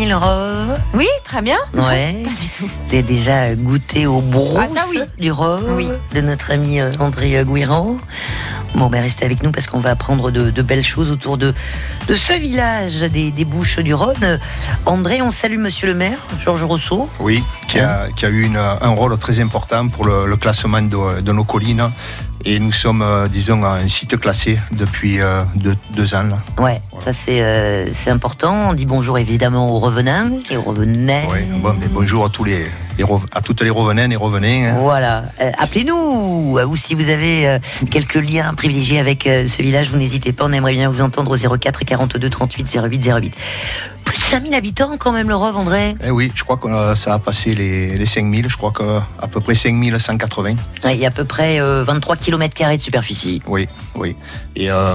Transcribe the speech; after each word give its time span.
Rove 0.00 0.76
Oui, 0.94 1.06
très 1.22 1.40
bien. 1.40 1.56
Ouais. 1.72 2.24
Pas 2.24 2.30
du 2.42 2.48
tout. 2.58 2.68
Avez 2.88 3.04
déjà 3.04 3.54
goûté 3.54 4.06
au 4.06 4.20
brousse 4.20 4.58
Ah, 4.60 4.68
ça, 4.68 4.84
oui. 4.90 4.98
du 5.20 5.30
rove 5.30 5.72
Oui. 5.76 5.88
de 6.12 6.20
notre 6.20 6.50
ami 6.50 6.80
euh, 6.80 6.90
André 6.98 7.44
Guirand. 7.44 7.96
Bon, 8.74 8.88
ben 8.88 9.00
restez 9.00 9.24
avec 9.24 9.42
nous 9.42 9.52
parce 9.52 9.66
qu'on 9.68 9.78
va 9.78 9.90
apprendre 9.90 10.30
de, 10.32 10.50
de 10.50 10.62
belles 10.62 10.82
choses 10.82 11.10
autour 11.12 11.38
de, 11.38 11.54
de 12.08 12.14
ce 12.16 12.32
village 12.32 13.00
des, 13.02 13.30
des 13.30 13.44
Bouches 13.44 13.78
du 13.78 13.94
Rhône. 13.94 14.40
André, 14.84 15.22
on 15.22 15.30
salue 15.30 15.58
Monsieur 15.58 15.86
le 15.86 15.94
maire, 15.94 16.18
Georges 16.40 16.64
Rousseau. 16.64 17.08
Oui, 17.20 17.42
qui 17.68 17.78
a, 17.78 18.08
qui 18.16 18.26
a 18.26 18.28
eu 18.30 18.42
une- 18.42 18.56
un 18.56 18.88
rôle 18.90 19.16
très 19.18 19.38
important 19.40 19.86
pour 19.88 20.04
le, 20.04 20.26
le 20.26 20.36
classement 20.36 20.82
de, 20.82 21.20
de 21.20 21.32
nos 21.32 21.44
collines. 21.44 21.88
Et 22.46 22.58
nous 22.58 22.72
sommes, 22.72 23.00
euh, 23.00 23.26
disons, 23.28 23.64
un 23.64 23.86
site 23.88 24.18
classé 24.20 24.58
depuis 24.72 25.20
euh, 25.20 25.44
deux, 25.54 25.76
deux 25.94 26.14
ans. 26.14 26.24
Là. 26.24 26.38
Ouais, 26.62 26.80
ça 27.00 27.12
c'est 27.14 27.40
euh, 27.40 27.86
c'est 27.94 28.10
important. 28.10 28.70
On 28.70 28.74
dit 28.74 28.84
bonjour 28.84 29.16
évidemment 29.18 29.70
aux 29.70 29.78
revenants 29.78 30.28
et 30.50 30.56
aux 30.58 30.62
revenants. 30.62 31.22
Oui, 31.30 31.38
bon, 31.62 31.74
mais 31.80 31.86
bonjour 31.88 32.26
à, 32.26 32.28
tous 32.28 32.44
les, 32.44 32.66
à 33.32 33.40
toutes 33.40 33.62
les 33.62 33.70
revenants 33.70 34.10
et 34.10 34.16
revenants. 34.16 34.46
hein. 34.46 34.78
Voilà. 34.80 35.24
Euh, 35.40 35.50
Appelez-nous 35.58 36.58
euh, 36.58 36.66
ou 36.66 36.76
si 36.76 36.94
vous 36.94 37.08
avez 37.08 37.46
euh, 37.48 37.58
quelques 37.90 38.14
liens 38.14 38.52
privilégiés 38.54 38.98
avec 38.98 39.24
ce 39.24 39.62
village, 39.62 39.90
vous 39.90 39.96
n'hésitez 39.96 40.32
pas. 40.32 40.44
On 40.46 40.52
aimerait 40.52 40.72
bien 40.72 40.88
vous 40.90 41.00
entendre 41.02 41.32
au 41.36 41.58
04 41.58 41.84
42 41.84 42.30
38 42.30 42.78
08 42.90 43.10
08. 43.20 43.36
Plus 44.14 44.20
de 44.20 44.26
5000 44.26 44.54
habitants 44.54 44.96
quand 44.96 45.10
même 45.10 45.28
le 45.28 45.34
Rove, 45.34 45.56
André. 45.56 45.96
Eh 46.04 46.10
oui, 46.12 46.30
je 46.36 46.44
crois 46.44 46.56
que 46.56 46.68
euh, 46.68 46.94
ça 46.94 47.14
a 47.14 47.18
passé 47.18 47.52
les, 47.52 47.96
les 47.96 48.06
5000, 48.06 48.48
je 48.48 48.56
crois 48.56 48.70
qu'à 48.72 49.26
peu 49.26 49.40
près 49.40 49.56
5180. 49.56 50.54
Ouais, 50.84 50.94
Il 50.94 51.00
y 51.00 51.04
a 51.04 51.08
à 51.08 51.10
peu 51.10 51.24
près 51.24 51.60
euh, 51.60 51.82
23 51.84 52.14
km 52.16 52.54
de 52.72 52.76
superficie. 52.80 53.42
Oui, 53.48 53.66
oui. 53.98 54.14
Et 54.54 54.70
euh, 54.70 54.94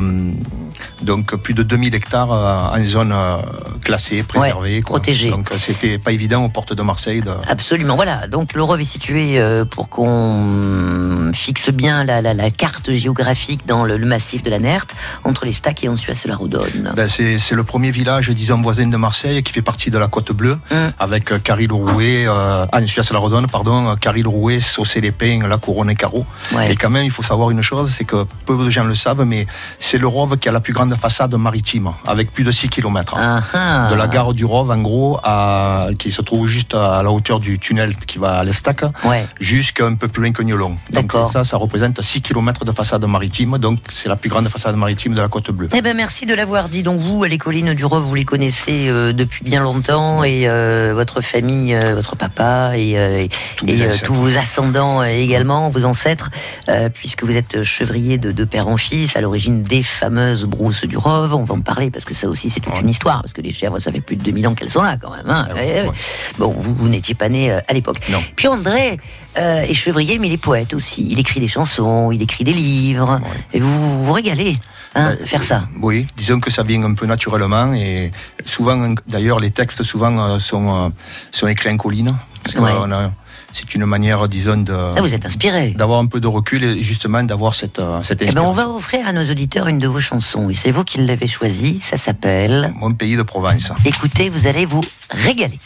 donc 1.01 1.35
plus 1.35 1.53
de 1.53 1.63
2000 1.63 1.95
hectares 1.95 2.31
euh, 2.31 2.79
en 2.79 2.85
zone 2.85 3.11
euh, 3.13 3.39
classée, 3.83 4.23
préservée. 4.23 4.81
protégée. 4.81 5.29
Donc 5.31 5.51
euh, 5.51 5.55
c'était 5.57 5.97
pas 5.97 6.13
évident 6.13 6.45
aux 6.45 6.49
portes 6.49 6.71
de 6.73 6.81
Marseille. 6.81 7.19
De... 7.21 7.31
Absolument. 7.49 7.97
Voilà. 7.97 8.27
Donc 8.27 8.53
le 8.53 8.63
Rove 8.63 8.79
est 8.79 8.85
situé 8.85 9.37
euh, 9.37 9.65
pour 9.65 9.89
qu'on 9.89 11.31
fixe 11.33 11.71
bien 11.71 12.05
la, 12.05 12.21
la- 12.21 12.33
la 12.33 12.51
carte 12.51 12.93
géographique 12.93 13.65
dans 13.67 13.83
le, 13.83 13.97
le 13.97 14.05
massif 14.05 14.43
de 14.43 14.49
la 14.49 14.59
Nerte, 14.59 14.95
entre 15.25 15.43
les 15.43 15.51
Stacks 15.51 15.83
et 15.83 15.89
Ansuas 15.89 16.21
la 16.25 16.37
Roudonne. 16.37 16.93
Ben, 16.95 17.09
c'est 17.09 17.51
le 17.51 17.63
premier 17.65 17.91
village, 17.91 18.29
disons, 18.29 18.61
voisin 18.61 18.87
de 18.87 18.95
Marseille 18.95 19.08
qui 19.11 19.51
fait 19.53 19.61
partie 19.61 19.89
de 19.89 19.97
la 19.97 20.07
Côte 20.07 20.31
Bleue, 20.31 20.57
Hum. 20.71 20.91
avec 20.99 21.31
euh, 21.31 21.39
Caril-Rouet, 21.39 22.25
euh, 22.27 22.65
ah, 22.71 22.79
la 23.11 23.19
Redonne, 23.19 23.47
pardon, 23.47 23.87
euh, 23.89 23.95
Caril-Rouet, 23.95 24.59
Saucé-les-Pins, 24.59 25.47
La 25.47 25.57
Couronne 25.57 25.89
et 25.89 25.95
Carreau. 25.95 26.25
Ouais. 26.53 26.71
Et 26.71 26.75
quand 26.75 26.89
même, 26.89 27.03
il 27.05 27.11
faut 27.11 27.23
savoir 27.23 27.49
une 27.49 27.61
chose, 27.61 27.91
c'est 27.95 28.03
que 28.05 28.25
peu 28.45 28.57
de 28.63 28.69
gens 28.69 28.83
le 28.83 28.95
savent, 28.95 29.23
mais 29.25 29.47
c'est 29.79 29.97
le 29.97 30.07
Rove 30.07 30.37
qui 30.37 30.49
a 30.49 30.51
la 30.51 30.59
plus 30.59 30.73
grande 30.73 30.93
façade 30.95 31.33
maritime, 31.35 31.91
avec 32.05 32.31
plus 32.31 32.43
de 32.43 32.51
6 32.51 32.69
km. 32.69 33.15
Ah, 33.17 33.39
ah. 33.53 33.87
De 33.89 33.95
la 33.95 34.07
gare 34.07 34.33
du 34.33 34.45
Rove, 34.45 34.71
en 34.71 34.81
gros, 34.81 35.19
à, 35.23 35.87
qui 35.97 36.11
se 36.11 36.21
trouve 36.21 36.47
juste 36.47 36.73
à 36.73 37.01
la 37.03 37.11
hauteur 37.11 37.39
du 37.39 37.57
tunnel 37.59 37.95
qui 37.95 38.17
va 38.19 38.31
à 38.39 38.43
l'Estac, 38.43 38.83
Ouais. 39.03 39.25
jusqu'à 39.39 39.85
un 39.85 39.95
peu 39.95 40.07
plus 40.07 40.21
loin 40.21 40.31
que 40.31 40.43
Niolon. 40.43 40.77
Donc 40.91 41.13
ça, 41.31 41.43
ça 41.43 41.57
représente 41.57 42.01
6 42.01 42.21
km 42.21 42.65
de 42.65 42.71
façade 42.71 43.03
maritime, 43.05 43.57
donc 43.57 43.79
c'est 43.89 44.09
la 44.09 44.15
plus 44.15 44.29
grande 44.29 44.47
façade 44.49 44.75
maritime 44.75 45.13
de 45.13 45.21
la 45.21 45.27
Côte 45.27 45.51
Bleue. 45.51 45.69
Eh 45.75 45.81
ben 45.81 45.95
merci 45.95 46.25
de 46.25 46.33
l'avoir 46.33 46.69
dit. 46.69 46.83
Donc 46.83 46.99
vous, 46.99 47.23
les 47.23 47.37
collines 47.37 47.73
du 47.73 47.85
Rove, 47.85 48.03
vous 48.03 48.15
les 48.15 48.25
connaissez 48.25 48.87
euh, 48.89 48.98
depuis 49.13 49.43
bien 49.43 49.61
longtemps 49.63 50.23
et 50.23 50.47
euh, 50.47 50.93
votre 50.95 51.21
famille, 51.21 51.73
euh, 51.73 51.95
votre 51.95 52.15
papa 52.15 52.71
et, 52.75 52.97
euh, 52.97 53.21
et- 53.23 53.29
Tous 53.55 53.67
et, 53.67 53.81
euh, 53.81 53.91
vos 54.09 54.37
ascendants 54.37 55.01
euh, 55.01 55.05
également, 55.05 55.69
vos 55.69 55.83
ancêtres, 55.85 56.29
euh, 56.69 56.89
puisque 56.93 57.23
vous 57.23 57.35
êtes 57.35 57.63
chevrier 57.63 58.17
de, 58.17 58.31
de 58.31 58.43
père 58.43 58.67
en 58.67 58.77
fils 58.77 59.15
à 59.15 59.21
l'origine 59.21 59.63
des 59.63 59.83
fameuses 59.83 60.43
brousses 60.45 60.83
du 60.85 60.97
Rove. 60.97 61.33
On 61.33 61.43
va 61.43 61.55
en 61.55 61.61
parler 61.61 61.89
parce 61.91 62.05
que 62.05 62.13
ça 62.13 62.27
aussi 62.27 62.49
c'est 62.49 62.59
toute 62.59 62.73
Ouais. 62.73 62.81
une 62.81 62.89
histoire, 62.89 63.21
parce 63.21 63.33
que 63.33 63.41
les 63.41 63.51
chèvres, 63.51 63.79
ça 63.79 63.91
fait 63.91 64.01
plus 64.01 64.15
de 64.15 64.23
2000 64.23 64.47
ans 64.47 64.53
qu'elles 64.53 64.69
sont 64.69 64.81
là 64.83 64.97
quand 65.01 65.11
même. 65.11 65.25
hein. 65.27 65.47
Ah 65.49 65.53
Ouais, 65.55 65.81
ouais. 65.81 65.91
Bon, 66.37 66.53
vous, 66.57 66.73
vous 66.73 66.87
n'étiez 66.89 67.15
pas 67.15 67.29
né 67.29 67.51
euh, 67.51 67.59
à 67.67 67.73
l'époque. 67.73 67.99
Non. 68.09 68.19
Puis 68.35 68.47
André 68.47 68.99
euh, 69.37 69.61
est 69.61 69.73
chevrier, 69.73 70.19
mais 70.19 70.27
il 70.27 70.33
est 70.33 70.37
poète 70.37 70.73
aussi. 70.73 71.07
Il 71.09 71.19
écrit 71.19 71.39
des 71.39 71.47
chansons, 71.47 72.11
il 72.11 72.21
écrit 72.21 72.43
des 72.43 72.53
livres. 72.53 73.19
Et 73.53 73.59
vous 73.59 74.03
vous 74.05 74.13
régalez 74.13 74.55
hein, 74.95 75.11
Ouais. 75.19 75.25
faire 75.25 75.43
ça. 75.43 75.63
Oui, 75.81 76.07
disons 76.17 76.39
que 76.39 76.51
ça 76.51 76.63
vient 76.63 76.83
un 76.83 76.93
peu 76.93 77.05
naturellement 77.05 77.73
et 77.73 78.11
souvent, 78.45 78.93
d'ailleurs, 79.07 79.39
les 79.39 79.51
textes 79.51 79.83
souvent 79.83 80.17
euh, 80.19 80.39
sont, 80.39 80.85
euh, 80.85 80.89
sont 81.31 81.47
écrits 81.47 81.69
en 81.69 81.77
colline. 81.77 82.15
Parce 82.43 82.55
que 82.55 82.61
Ouais. 82.61 82.71
on 82.81 82.91
a- 82.91 83.11
c'est 83.51 83.73
une 83.75 83.85
manière, 83.85 84.27
disons, 84.27 84.57
de, 84.57 84.73
Ah, 84.73 85.01
vous 85.01 85.13
êtes 85.13 85.25
inspiré. 85.25 85.71
d'avoir 85.71 85.99
un 85.99 86.05
peu 86.05 86.19
de 86.19 86.27
recul 86.27 86.63
et 86.63 86.81
justement 86.81 87.21
d'avoir 87.23 87.53
cette, 87.55 87.79
euh, 87.79 88.01
cette 88.03 88.21
Eh 88.21 88.31
ben, 88.31 88.41
on 88.41 88.53
va 88.53 88.67
offrir 88.69 89.07
à 89.07 89.11
nos 89.11 89.29
auditeurs 89.29 89.67
une 89.67 89.77
de 89.79 89.87
vos 89.87 89.99
chansons. 89.99 90.49
Et 90.49 90.53
c'est 90.53 90.71
vous 90.71 90.83
qui 90.83 90.99
l'avez 90.99 91.27
choisie. 91.27 91.79
Ça 91.81 91.97
s'appelle. 91.97 92.71
Mon 92.75 92.93
pays 92.93 93.17
de 93.17 93.23
Provence. 93.23 93.71
Écoutez, 93.85 94.29
vous 94.29 94.47
allez 94.47 94.65
vous 94.65 94.81
régaler. 95.11 95.59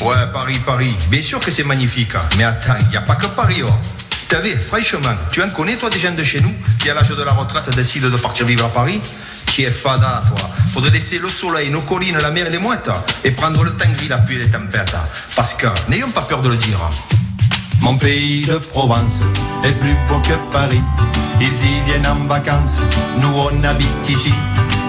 Ouais, 0.00 0.14
Paris, 0.32 0.58
Paris. 0.66 0.92
Bien 1.10 1.22
sûr 1.22 1.38
que 1.38 1.50
c'est 1.52 1.64
magnifique. 1.64 2.14
hein. 2.16 2.22
Mais 2.36 2.44
attends, 2.44 2.74
il 2.80 2.88
n'y 2.88 2.96
a 2.96 3.02
pas 3.02 3.14
que 3.14 3.26
Paris. 3.28 3.62
Oh. 3.64 3.70
Vu, 4.40 4.58
franchement, 4.58 5.14
tu 5.30 5.42
en 5.42 5.50
connais, 5.50 5.76
toi, 5.76 5.90
des 5.90 5.98
gens 5.98 6.14
de 6.14 6.24
chez 6.24 6.40
nous 6.40 6.52
qui, 6.78 6.88
à 6.88 6.94
l'âge 6.94 7.10
de 7.10 7.22
la 7.22 7.32
retraite, 7.32 7.68
décident 7.76 8.08
de 8.08 8.16
partir 8.16 8.46
vivre 8.46 8.64
à 8.64 8.70
Paris 8.70 9.00
Tu 9.46 9.62
es 9.62 9.70
fada, 9.70 10.22
toi. 10.26 10.50
Faudrait 10.72 10.90
laisser 10.90 11.18
le 11.18 11.28
soleil, 11.28 11.70
nos 11.70 11.82
collines, 11.82 12.16
la 12.18 12.30
mer 12.30 12.46
et 12.46 12.50
les 12.50 12.58
mouettes 12.58 12.90
et 13.24 13.30
prendre 13.30 13.62
le 13.62 13.70
temps 13.72 13.88
de 13.88 14.00
vivre 14.00 14.14
appuyer 14.14 14.42
les 14.42 14.50
tempêtes. 14.50 14.96
Parce 15.36 15.52
que, 15.54 15.66
n'ayons 15.88 16.10
pas 16.10 16.22
peur 16.22 16.40
de 16.40 16.48
le 16.48 16.56
dire. 16.56 16.80
Mon 17.80 17.98
pays 17.98 18.46
de 18.46 18.56
Provence 18.56 19.20
est 19.64 19.72
plus 19.72 19.96
beau 20.08 20.18
que 20.20 20.34
Paris. 20.50 20.80
Ils 21.40 21.48
y 21.48 21.80
viennent 21.84 22.06
en 22.06 22.26
vacances, 22.26 22.78
nous 23.18 23.34
on 23.36 23.64
habite 23.64 24.08
ici. 24.08 24.32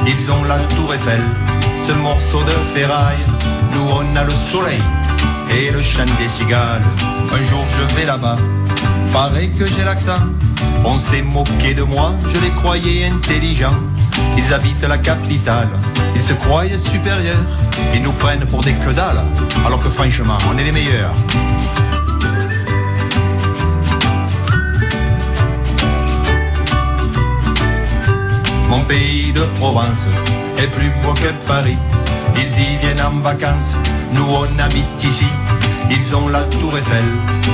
Ils 0.07 0.31
ont 0.31 0.43
la 0.43 0.59
tour 0.59 0.93
Eiffel, 0.93 1.21
ce 1.79 1.91
morceau 1.91 2.43
de 2.43 2.51
ferraille. 2.51 3.25
Nous 3.73 3.87
on 3.91 4.15
a 4.15 4.23
le 4.23 4.33
soleil 4.51 4.81
et 5.51 5.71
le 5.71 5.81
chant 5.81 6.05
des 6.19 6.29
cigales. 6.29 6.83
Un 7.33 7.43
jour 7.43 7.65
je 7.67 7.95
vais 7.95 8.05
là-bas, 8.05 8.37
paraît 9.13 9.47
que 9.47 9.65
j'ai 9.67 9.83
l'accent. 9.85 10.17
On 10.83 10.97
s'est 10.97 11.21
moqué 11.21 11.75
de 11.75 11.83
moi, 11.83 12.15
je 12.27 12.39
les 12.39 12.49
croyais 12.49 13.05
intelligents. 13.05 13.77
Ils 14.35 14.51
habitent 14.51 14.87
la 14.87 14.97
capitale, 14.97 15.69
ils 16.15 16.21
se 16.21 16.33
croient 16.33 16.67
supérieurs. 16.77 17.45
Ils 17.93 18.01
nous 18.01 18.11
prennent 18.13 18.45
pour 18.45 18.61
des 18.61 18.73
que 18.73 18.89
dalles, 18.89 19.23
alors 19.65 19.79
que 19.79 19.89
franchement, 19.89 20.37
on 20.51 20.57
est 20.57 20.63
les 20.63 20.71
meilleurs. 20.71 21.13
Mon 28.73 28.83
pays 28.85 29.31
de 29.31 29.41
Provence 29.59 30.07
est 30.57 30.65
plus 30.65 30.89
beau 31.03 31.13
que 31.13 31.31
Paris. 31.47 31.77
Ils 32.35 32.59
y 32.59 32.77
viennent 32.77 33.05
en 33.05 33.19
vacances, 33.19 33.75
nous 34.11 34.25
on 34.25 34.59
habite 34.59 35.03
ici. 35.03 35.27
Ils 35.91 36.15
ont 36.15 36.27
la 36.27 36.41
tour 36.41 36.75
Eiffel, 36.75 37.03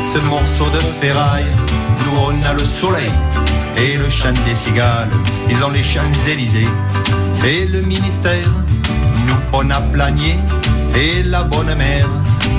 ce 0.07 0.18
morceau 0.19 0.69
de 0.69 0.80
ferraille. 0.80 1.52
Nous 2.06 2.18
on 2.22 2.50
a 2.50 2.53
le 2.53 2.63
soleil 2.63 3.12
et 3.75 3.97
le 3.97 4.07
chant 4.07 4.31
des 4.47 4.56
cigales. 4.56 5.12
Ils 5.50 5.62
ont 5.62 5.72
les 5.72 5.84
Champs-Élysées 5.84 6.69
et 7.46 7.66
le 7.66 7.81
ministère. 7.81 8.53
Nous 9.28 9.36
on 9.51 9.69
a 9.72 9.81
Planier 9.91 10.38
et 10.96 11.24
la 11.24 11.44
Bonne 11.44 11.75
Mère. 11.75 12.07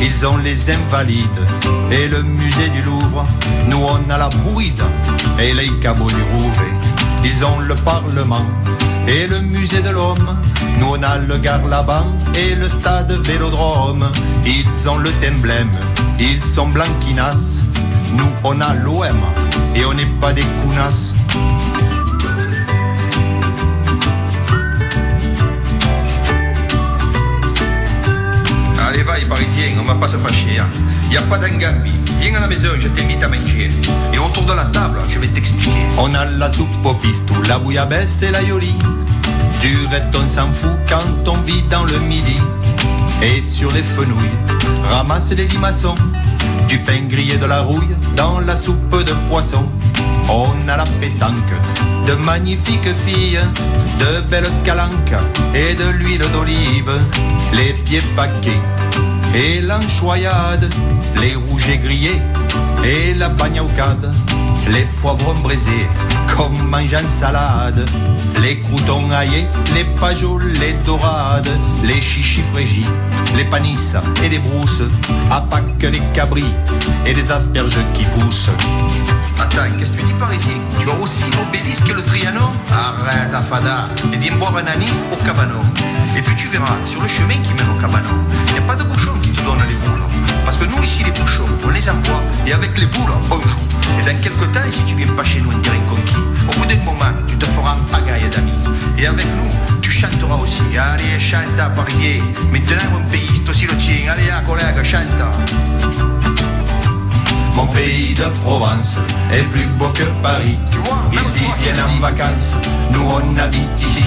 Ils 0.02 0.26
ont 0.26 0.36
les 0.36 0.70
Invalides 0.70 1.46
et 1.90 2.08
le 2.08 2.22
musée 2.24 2.68
du 2.68 2.82
Louvre. 2.82 3.24
Nous 3.68 3.82
on 3.82 4.10
a 4.10 4.18
la 4.18 4.28
Bourride 4.28 4.82
et 5.38 5.54
les 5.54 5.70
cabots 5.80 6.10
du 6.10 6.22
Rouvet. 6.34 6.79
Ils 7.24 7.44
ont 7.44 7.58
le 7.60 7.74
Parlement 7.74 8.46
et 9.06 9.26
le 9.26 9.40
musée 9.40 9.82
de 9.82 9.90
l'homme. 9.90 10.38
Nous 10.78 10.86
on 10.88 11.02
a 11.02 11.18
le 11.18 11.36
Garlaban 11.36 12.04
et 12.34 12.54
le 12.54 12.68
stade 12.68 13.12
Vélodrome. 13.24 14.06
Ils 14.46 14.88
ont 14.88 14.98
le 14.98 15.10
emblème, 15.28 15.70
ils 16.18 16.42
sont 16.42 16.68
blanquinas. 16.68 17.62
Nous 18.14 18.30
on 18.44 18.60
a 18.60 18.74
l'OM 18.74 19.20
et 19.74 19.84
on 19.84 19.94
n'est 19.94 20.14
pas 20.20 20.32
des 20.32 20.44
counas. 20.62 21.14
Allez, 28.88 29.02
va, 29.02 29.18
les 29.18 29.26
Parisiens, 29.26 29.76
on 29.80 29.84
va 29.84 29.94
pas 29.94 30.08
se 30.08 30.16
fâcher. 30.16 30.60
Il 31.04 31.10
n'y 31.10 31.16
a 31.16 31.22
pas 31.22 31.38
d'engambi. 31.38 31.99
Viens 32.20 32.34
à 32.34 32.40
la 32.40 32.48
maison, 32.48 32.68
je 32.78 32.88
t'invite 32.88 33.22
à 33.22 33.28
manger. 33.28 33.70
Et 34.12 34.18
autour 34.18 34.44
de 34.44 34.52
la 34.52 34.66
table, 34.66 34.98
je 35.08 35.18
vais 35.18 35.28
t'expliquer. 35.28 35.70
On 35.96 36.14
a 36.14 36.26
la 36.26 36.50
soupe 36.50 36.68
au 36.84 36.92
pistou, 36.94 37.34
la 37.48 37.58
bouillabaisse 37.58 38.22
et 38.22 38.30
la 38.30 38.42
yoli. 38.42 38.74
Du 39.60 39.86
reste 39.90 40.14
on 40.14 40.28
s'en 40.28 40.52
fout 40.52 40.70
quand 40.86 41.28
on 41.28 41.36
vit 41.38 41.62
dans 41.70 41.84
le 41.84 41.98
midi. 42.00 42.36
Et 43.22 43.40
sur 43.40 43.70
les 43.72 43.82
fenouilles, 43.82 44.36
ramasse 44.90 45.32
les 45.32 45.46
limaçons. 45.46 45.96
Du 46.68 46.78
pain 46.78 47.06
grillé 47.08 47.36
de 47.36 47.46
la 47.46 47.62
rouille 47.62 47.96
dans 48.16 48.40
la 48.40 48.56
soupe 48.56 49.02
de 49.04 49.12
poisson. 49.28 49.66
On 50.28 50.68
a 50.68 50.76
la 50.76 50.84
pétanque, 51.00 51.54
de 52.06 52.12
magnifiques 52.14 52.94
filles, 53.04 53.40
de 53.98 54.20
belles 54.28 54.52
calanques 54.64 55.16
et 55.54 55.74
de 55.74 55.90
l'huile 55.90 56.24
d'olive. 56.32 56.92
Les 57.52 57.72
pieds 57.72 58.02
paquets 58.14 58.60
et 59.34 59.60
l'enchoyade, 59.60 60.72
les 61.20 61.34
rouges 61.34 61.78
grillés 61.82 62.20
et 62.84 63.14
la 63.14 63.28
bagnocade. 63.28 64.12
les 64.68 64.82
poivrons 65.00 65.34
brisés, 65.42 65.88
comme 66.36 66.56
mange 66.68 66.94
en 66.94 67.08
salade, 67.08 67.88
les 68.40 68.58
croutons 68.60 69.10
aillés, 69.10 69.46
les 69.74 69.84
pageaux, 69.98 70.38
les 70.38 70.74
dorades, 70.86 71.50
les 71.84 72.00
chichis 72.00 72.42
frégis, 72.42 72.86
les 73.36 73.44
panisses 73.44 73.96
et 74.22 74.28
les 74.28 74.38
brousses, 74.38 74.82
à 75.30 75.40
Pâques 75.40 75.82
les 75.82 76.02
cabris 76.12 76.52
et 77.06 77.14
les 77.14 77.30
asperges 77.30 77.78
qui 77.94 78.04
poussent. 78.04 78.50
Attends, 79.38 79.76
qu'est-ce 79.78 79.92
que 79.92 80.00
tu 80.00 80.06
dis 80.06 80.12
par 80.14 80.32
ici? 80.34 80.52
Tu 80.78 80.86
vas 80.86 80.98
aussi 81.00 81.24
l'obélisque 81.36 81.88
et 81.88 81.94
le 81.94 82.04
Trianon? 82.04 82.50
Arrête, 82.70 83.34
Afada, 83.34 83.86
et 84.12 84.16
viens 84.16 84.36
boire 84.36 84.56
un 84.56 84.66
anis 84.66 85.02
au 85.12 85.16
cabanon. 85.24 85.62
Et 86.16 86.22
puis 86.22 86.36
tu 86.36 86.48
verras, 86.48 86.76
sur 86.84 87.00
le 87.00 87.08
chemin 87.08 87.38
qui 87.42 87.54
mène 87.54 87.70
au 87.74 87.80
cabanon, 87.80 88.10
il 88.48 88.52
n'y 88.52 88.58
a 88.58 88.62
pas 88.62 88.76
de 88.76 88.82
bouchon 88.84 89.19
te 89.40 89.46
donne 89.46 89.62
les 89.68 89.74
boules. 89.74 90.02
Parce 90.44 90.56
que 90.56 90.64
nous 90.64 90.82
ici, 90.82 91.02
les 91.04 91.12
bouchons, 91.12 91.46
on 91.64 91.70
les 91.70 91.88
emploie, 91.88 92.22
et 92.46 92.52
avec 92.52 92.76
les 92.78 92.86
boules, 92.86 93.12
on 93.30 93.34
joue. 93.34 93.58
Et 94.00 94.04
dans 94.04 94.20
quelques 94.20 94.52
temps, 94.52 94.70
si 94.70 94.82
tu 94.84 94.94
viens 94.94 95.12
pas 95.14 95.24
chez 95.24 95.40
nous, 95.40 95.50
on 95.52 95.58
dirait 95.58 95.80
conquis. 95.88 96.16
Au 96.48 96.58
bout 96.58 96.66
d'un 96.66 96.82
moment, 96.84 97.12
tu 97.26 97.36
te 97.36 97.44
feras 97.46 97.74
un 97.74 97.92
pagaille 97.92 98.28
d'amis. 98.30 98.52
Et 98.98 99.06
avec 99.06 99.26
nous, 99.26 99.78
tu 99.80 99.90
chanteras 99.90 100.36
aussi. 100.36 100.62
Allez, 100.78 101.18
chante, 101.18 101.56
Parisien. 101.74 102.22
Maintenant, 102.52 102.90
mon 102.92 103.04
pays, 103.10 103.28
c'est 103.34 103.48
aussi 103.48 103.66
le 103.66 103.76
tien. 103.76 104.10
Allez, 104.10 104.30
collègue, 104.46 104.82
chante. 104.82 105.22
Mon 107.54 107.66
pays 107.66 108.14
de 108.14 108.24
Provence 108.42 108.96
est 109.32 109.42
plus 109.50 109.66
beau 109.78 109.88
que 109.88 110.04
Paris. 110.22 110.56
Tu 110.70 110.78
vois, 110.78 110.98
Ils 111.12 111.18
y 111.18 111.62
viennent 111.62 111.84
en 111.84 112.00
vacances, 112.00 112.54
nous 112.90 113.02
on 113.02 113.36
habite 113.38 113.82
ici. 113.82 114.04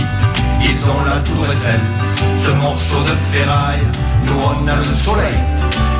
Ils 0.63 0.83
ont 0.89 1.04
la 1.06 1.18
tour 1.19 1.45
Eiffel, 1.51 1.80
ce 2.38 2.50
morceau 2.51 3.01
de 3.04 3.15
ferraille. 3.15 3.83
Nous 4.25 4.33
on 4.33 4.68
a 4.68 4.75
le 4.77 4.95
soleil 4.95 5.38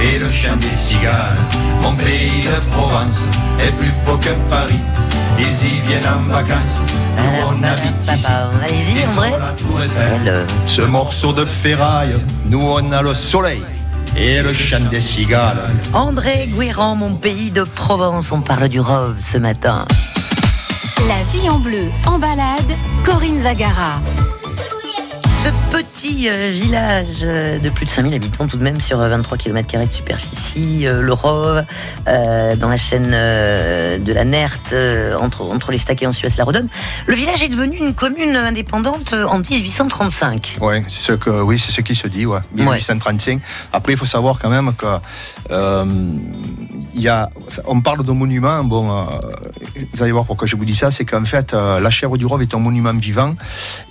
et 0.02 0.18
le 0.20 0.30
chien 0.30 0.56
des 0.58 0.72
cigales. 0.72 1.38
Mon 1.82 1.94
pays 1.94 2.42
de 2.42 2.72
Provence 2.72 3.22
est 3.60 3.72
plus 3.72 3.92
beau 4.06 4.18
que 4.18 4.30
Paris. 4.50 4.80
Ils 5.38 5.68
y 5.68 5.80
viennent 5.88 6.08
en 6.08 6.30
vacances, 6.32 6.82
nous 7.18 7.48
on 7.50 7.64
habite 7.64 8.16
ici. 8.16 8.26
Allez-y, 8.64 9.02
Ils 9.02 9.10
André. 9.10 9.30
ont 9.30 9.40
la 9.40 9.52
tour 9.54 9.82
Eiffel. 9.84 10.22
Euh, 10.28 10.46
Ce 10.66 10.82
morceau 10.82 11.34
de 11.34 11.44
ferraille, 11.46 12.16
nous 12.46 12.62
on 12.62 12.92
a 12.92 13.02
le 13.02 13.14
soleil 13.14 13.64
et 14.16 14.42
le 14.44 14.54
chant 14.54 14.86
des 14.92 15.02
cigales. 15.02 15.70
André 15.94 16.48
Guérand, 16.56 16.96
mon 16.96 17.16
pays 17.16 17.52
de 17.52 17.64
Provence. 17.64 18.32
On 18.32 18.42
parle 18.42 18.70
du 18.70 18.80
Rove 18.80 19.16
ce 19.20 19.38
matin. 19.40 19.86
La 21.08 21.22
vie 21.38 21.50
en 21.50 21.60
bleu, 21.60 21.90
en 22.06 22.20
balade, 22.20 22.72
Corinne 23.04 23.40
Zagara. 23.40 24.00
Ce 25.44 25.50
petit 25.74 25.93
euh, 26.04 26.52
village 26.52 27.22
euh, 27.24 27.60
de 27.60 27.70
plus 27.70 27.86
de 27.86 27.90
5000 27.90 28.14
habitants 28.14 28.48
tout 28.48 28.58
de 28.58 28.64
même 28.64 28.82
sur 28.82 29.00
euh, 29.00 29.08
23 29.10 29.38
km 29.38 29.80
de 29.86 29.90
superficie, 29.90 30.86
euh, 30.86 31.02
le 31.02 31.14
Rove, 31.14 31.64
euh, 32.08 32.56
dans 32.58 32.68
la 32.68 32.78
chaîne 32.78 33.12
euh, 33.14 34.00
de 34.00 34.12
la 34.12 34.26
Nerte, 34.26 34.74
euh, 34.74 35.18
entre, 35.18 35.44
entre 35.44 35.72
les 35.72 35.78
Stacs 35.78 36.02
et 36.04 36.08
en 36.08 36.12
Suez 36.12 36.30
la 36.38 36.44
Redonne. 36.44 36.68
Le 37.08 37.16
village 37.16 37.42
est 37.42 37.48
devenu 37.50 37.78
une 37.78 37.94
commune 37.94 38.36
indépendante 38.36 39.14
euh, 39.14 39.26
en 39.26 39.40
1835. 39.40 40.58
Ouais, 40.62 40.84
c'est 40.88 41.02
ce 41.02 41.14
que, 41.14 41.30
oui, 41.30 41.58
c'est 41.58 41.72
ce 41.72 41.82
qui 41.82 41.96
se 41.96 42.08
dit, 42.08 42.26
ouais, 42.26 42.40
1835. 42.54 43.40
Après, 43.72 43.94
il 43.94 43.98
faut 43.98 44.06
savoir 44.06 44.40
quand 44.40 44.50
même 44.50 44.74
que 44.76 44.86
euh, 45.52 45.86
il 46.96 47.02
y 47.02 47.08
a, 47.08 47.30
on 47.66 47.80
parle 47.82 48.06
de 48.06 48.12
monument. 48.12 48.64
Bon, 48.64 48.92
euh, 48.92 49.04
vous 49.94 50.04
allez 50.04 50.12
voir 50.12 50.26
pourquoi 50.26 50.48
je 50.48 50.56
vous 50.56 50.66
dis 50.66 50.76
ça, 50.76 50.92
c'est 50.92 51.06
qu'en 51.06 51.26
fait, 51.26 51.54
euh, 51.54 51.80
la 51.80 51.90
chèvre 51.90 52.18
du 52.18 52.26
Rove 52.26 52.42
est 52.42 52.54
un 52.54 52.60
monument 52.60 52.94
vivant 52.94 53.36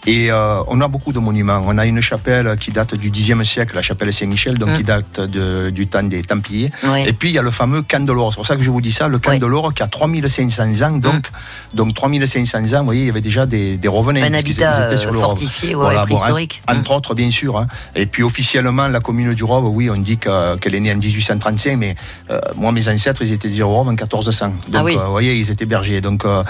et 0.07 0.31
euh, 0.31 0.63
on 0.69 0.81
a 0.83 0.89
beaucoup 0.89 1.13
de 1.13 1.19
monuments. 1.19 1.63
On 1.67 1.79
a 1.79 1.87
une 1.87 2.02
chapelle 2.03 2.57
qui 2.61 2.71
date 2.71 2.95
du 2.95 3.11
Xe 3.11 3.43
siècle, 3.45 3.75
la 3.75 3.83
chapelle 3.83 4.13
Saint-Michel, 4.13 4.59
donc 4.59 4.71
Mm. 4.71 4.77
qui 4.77 4.85
date 4.85 5.21
de- 5.21 5.71
du 5.71 5.87
temps 5.87 6.03
des 6.03 6.23
Templiers. 6.23 6.71
Et 7.07 7.13
puis 7.13 7.31
il 7.31 7.35
y 7.35 7.39
a 7.39 7.43
le 7.43 7.51
fameux 7.51 7.83
camp 7.83 8.05
de 8.05 8.13
l'Or. 8.13 8.33
C'est 8.33 8.37
pour 8.37 8.47
ça 8.47 8.57
que 8.57 8.63
je 8.63 8.71
vous 8.71 8.81
dis 8.81 8.93
ça, 8.93 9.09
le 9.09 9.19
de 9.19 9.47
l'Or 9.47 9.73
qui 9.73 9.83
a 9.83 9.87
3500 9.87 10.83
ans. 10.83 10.99
Donc, 10.99 11.31
donc 11.73 11.95
3500 11.95 12.59
ans, 12.75 12.79
vous 12.81 12.85
voyez, 12.85 13.03
il 13.03 13.07
y 13.07 13.11
avait 13.11 13.21
déjà 13.23 13.47
des, 13.47 13.77
des 13.79 13.89
revenants. 13.89 14.21
Un 14.23 14.35
habitat 14.35 14.87
étaient 14.87 14.97
sur 14.99 15.11
euh, 15.11 15.15
le 15.15 15.19
fortifié, 15.21 15.71
ouais, 15.75 15.81
Voilà, 15.83 16.01
bon, 16.01 16.17
préhistorique. 16.17 16.61
en- 16.69 16.77
entre 16.77 16.91
autres, 16.93 17.15
bien 17.15 17.31
sûr. 17.31 17.57
hein. 17.59 17.67
Et 17.95 18.05
puis 18.07 18.23
officiellement, 18.23 18.89
la 18.89 19.01
commune 19.01 19.33
du 19.35 19.45
Rove, 19.45 19.67
oui, 19.69 19.89
on 19.89 19.97
dit 19.97 20.19
que- 20.19 20.57
qu'elle 20.59 20.75
est 20.75 20.81
née 20.81 20.93
en 20.93 20.97
1835, 20.97 21.77
mais 21.79 21.95
euh, 22.31 22.39
moi, 22.57 22.73
mes 22.73 22.87
ancêtres, 22.89 23.23
ils 23.23 23.33
étaient 23.33 23.49
déjà 23.49 23.65
au 23.67 23.71
Rove 23.75 23.89
en 23.89 23.93
1400. 23.93 24.49
Donc, 24.69 24.75
Ah 24.75 24.85
oui. 24.85 24.97
euh, 24.99 25.05
vous 25.05 25.11
voyez, 25.13 25.35
ils 25.37 25.51
étaient 25.51 25.67
bergers. 25.67 26.01
Donc, 26.01 26.25
euh, 26.25 26.43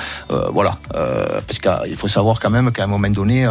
voilà. 0.53 0.77
Parce 1.47 1.59
qu'il 1.59 1.97
faut 1.97 2.09
savoir 2.09 2.41
quand 2.41 2.51
même 2.51 2.73
qu'à 2.73 2.85
un 2.85 2.87
moment 2.89 3.11
donné, 3.11 3.49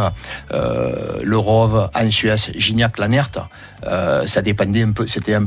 le 0.52 1.36
Rove, 1.38 1.88
en 1.94 2.10
Suez, 2.10 2.36
Gignac, 2.56 2.98
la 2.98 3.08
Nerte, 3.08 3.38
euh, 3.86 4.26
ça 4.26 4.42
dépendait 4.42 4.82
un 4.82 4.92
peu, 4.92 5.06
c'était 5.06 5.34
euh, 5.34 5.40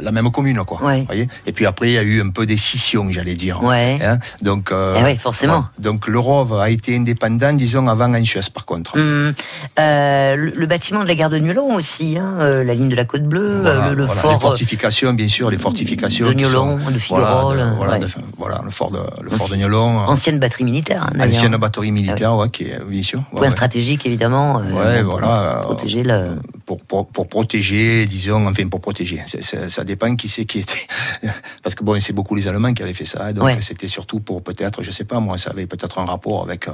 la 0.00 0.10
même 0.10 0.30
commune, 0.30 0.58
quoi. 0.64 0.82
Ouais. 0.82 1.00
Vous 1.00 1.06
voyez 1.06 1.28
Et 1.46 1.52
puis 1.52 1.66
après, 1.66 1.88
il 1.90 1.92
y 1.94 1.98
a 1.98 2.02
eu 2.02 2.22
un 2.22 2.30
peu 2.30 2.46
des 2.46 2.56
scissions, 2.56 3.06
j'allais 3.10 3.34
dire. 3.34 3.62
Ouais. 3.62 3.98
Hein 4.02 4.18
donc, 4.42 4.72
euh, 4.72 4.96
Eh 4.98 5.04
oui, 5.04 5.16
forcément. 5.16 5.66
Donc, 5.78 6.06
le 6.06 6.18
Rove 6.18 6.54
a 6.58 6.70
été 6.70 6.96
indépendant, 6.96 7.52
disons, 7.52 7.86
avant 7.88 8.12
en 8.14 8.24
Suez, 8.24 8.40
par 8.52 8.64
contre. 8.64 8.96
Hum, 8.98 9.34
euh, 9.78 10.36
le, 10.36 10.66
bâtiment 10.66 11.02
de 11.02 11.08
la 11.08 11.14
gare 11.14 11.30
de 11.30 11.38
Nulon 11.38 11.74
aussi, 11.74 12.16
hein, 12.18 12.36
la 12.38 12.74
ligne 12.74 12.88
de 12.88 12.96
la 12.96 13.04
Côte 13.04 13.24
Bleue, 13.24 13.60
Voilà, 13.62 13.90
le, 13.90 13.94
le 13.96 14.04
voilà. 14.06 14.20
fort. 14.20 14.32
les 14.32 14.38
fortifications, 14.38 15.12
bien 15.12 15.28
sûr, 15.28 15.50
les 15.50 15.58
fortifications 15.58 16.32
de 16.32 16.44
sont- 16.44 16.76
de 16.90 16.98
Figuerolles, 16.98 17.74
voilà, 17.76 17.92
ouais. 17.94 17.98
de- 17.98 18.06
voilà, 18.38 18.60
le 18.64 18.70
fort 18.70 18.90
de, 18.90 18.98
le 19.22 19.30
fort 19.30 19.48
de 19.50 19.54
euh, 19.62 20.06
Ancienne 20.06 20.38
batterie 20.38 20.64
militaire, 20.64 21.06
hein, 21.14 21.20
ancienne 21.28 21.56
batterie 21.56 21.90
militaire, 21.92 22.34
ouais, 22.36 22.48
qui 22.48 22.64
est, 22.64 22.80
bien 22.86 23.02
sûr. 23.02 23.22
Point 23.34 23.50
stratégique, 23.50 24.06
évidemment. 24.06 24.56
Ouais, 24.56 25.02
voilà, 25.02 25.66
Protéger 25.84 26.02
le. 26.02 26.36
Pour, 26.64 26.80
pour, 26.82 27.08
pour 27.08 27.28
protéger, 27.28 28.06
disons, 28.06 28.46
enfin 28.46 28.66
pour 28.68 28.80
protéger. 28.80 29.20
C'est- 29.26 29.68
ça 29.68 29.84
dépend 29.84 30.16
qui 30.16 30.28
c'est 30.28 30.46
qui 30.46 30.60
était. 30.60 30.86
Parce 31.62 31.74
que 31.74 31.84
bon, 31.84 32.00
c'est 32.00 32.14
beaucoup 32.14 32.34
les 32.34 32.48
Allemands 32.48 32.72
qui 32.72 32.82
avaient 32.82 32.94
fait 32.94 33.04
ça. 33.04 33.32
Donc 33.34 33.44
Ouais. 33.44 33.60
c'était 33.60 33.88
surtout 33.88 34.20
pour 34.20 34.42
peut-être, 34.42 34.82
je 34.82 34.90
sais 34.90 35.04
pas, 35.04 35.20
moi, 35.20 35.36
ça 35.36 35.50
avait 35.50 35.66
peut-être 35.66 35.98
un 35.98 36.06
rapport 36.06 36.42
avec 36.42 36.68
euh, 36.68 36.72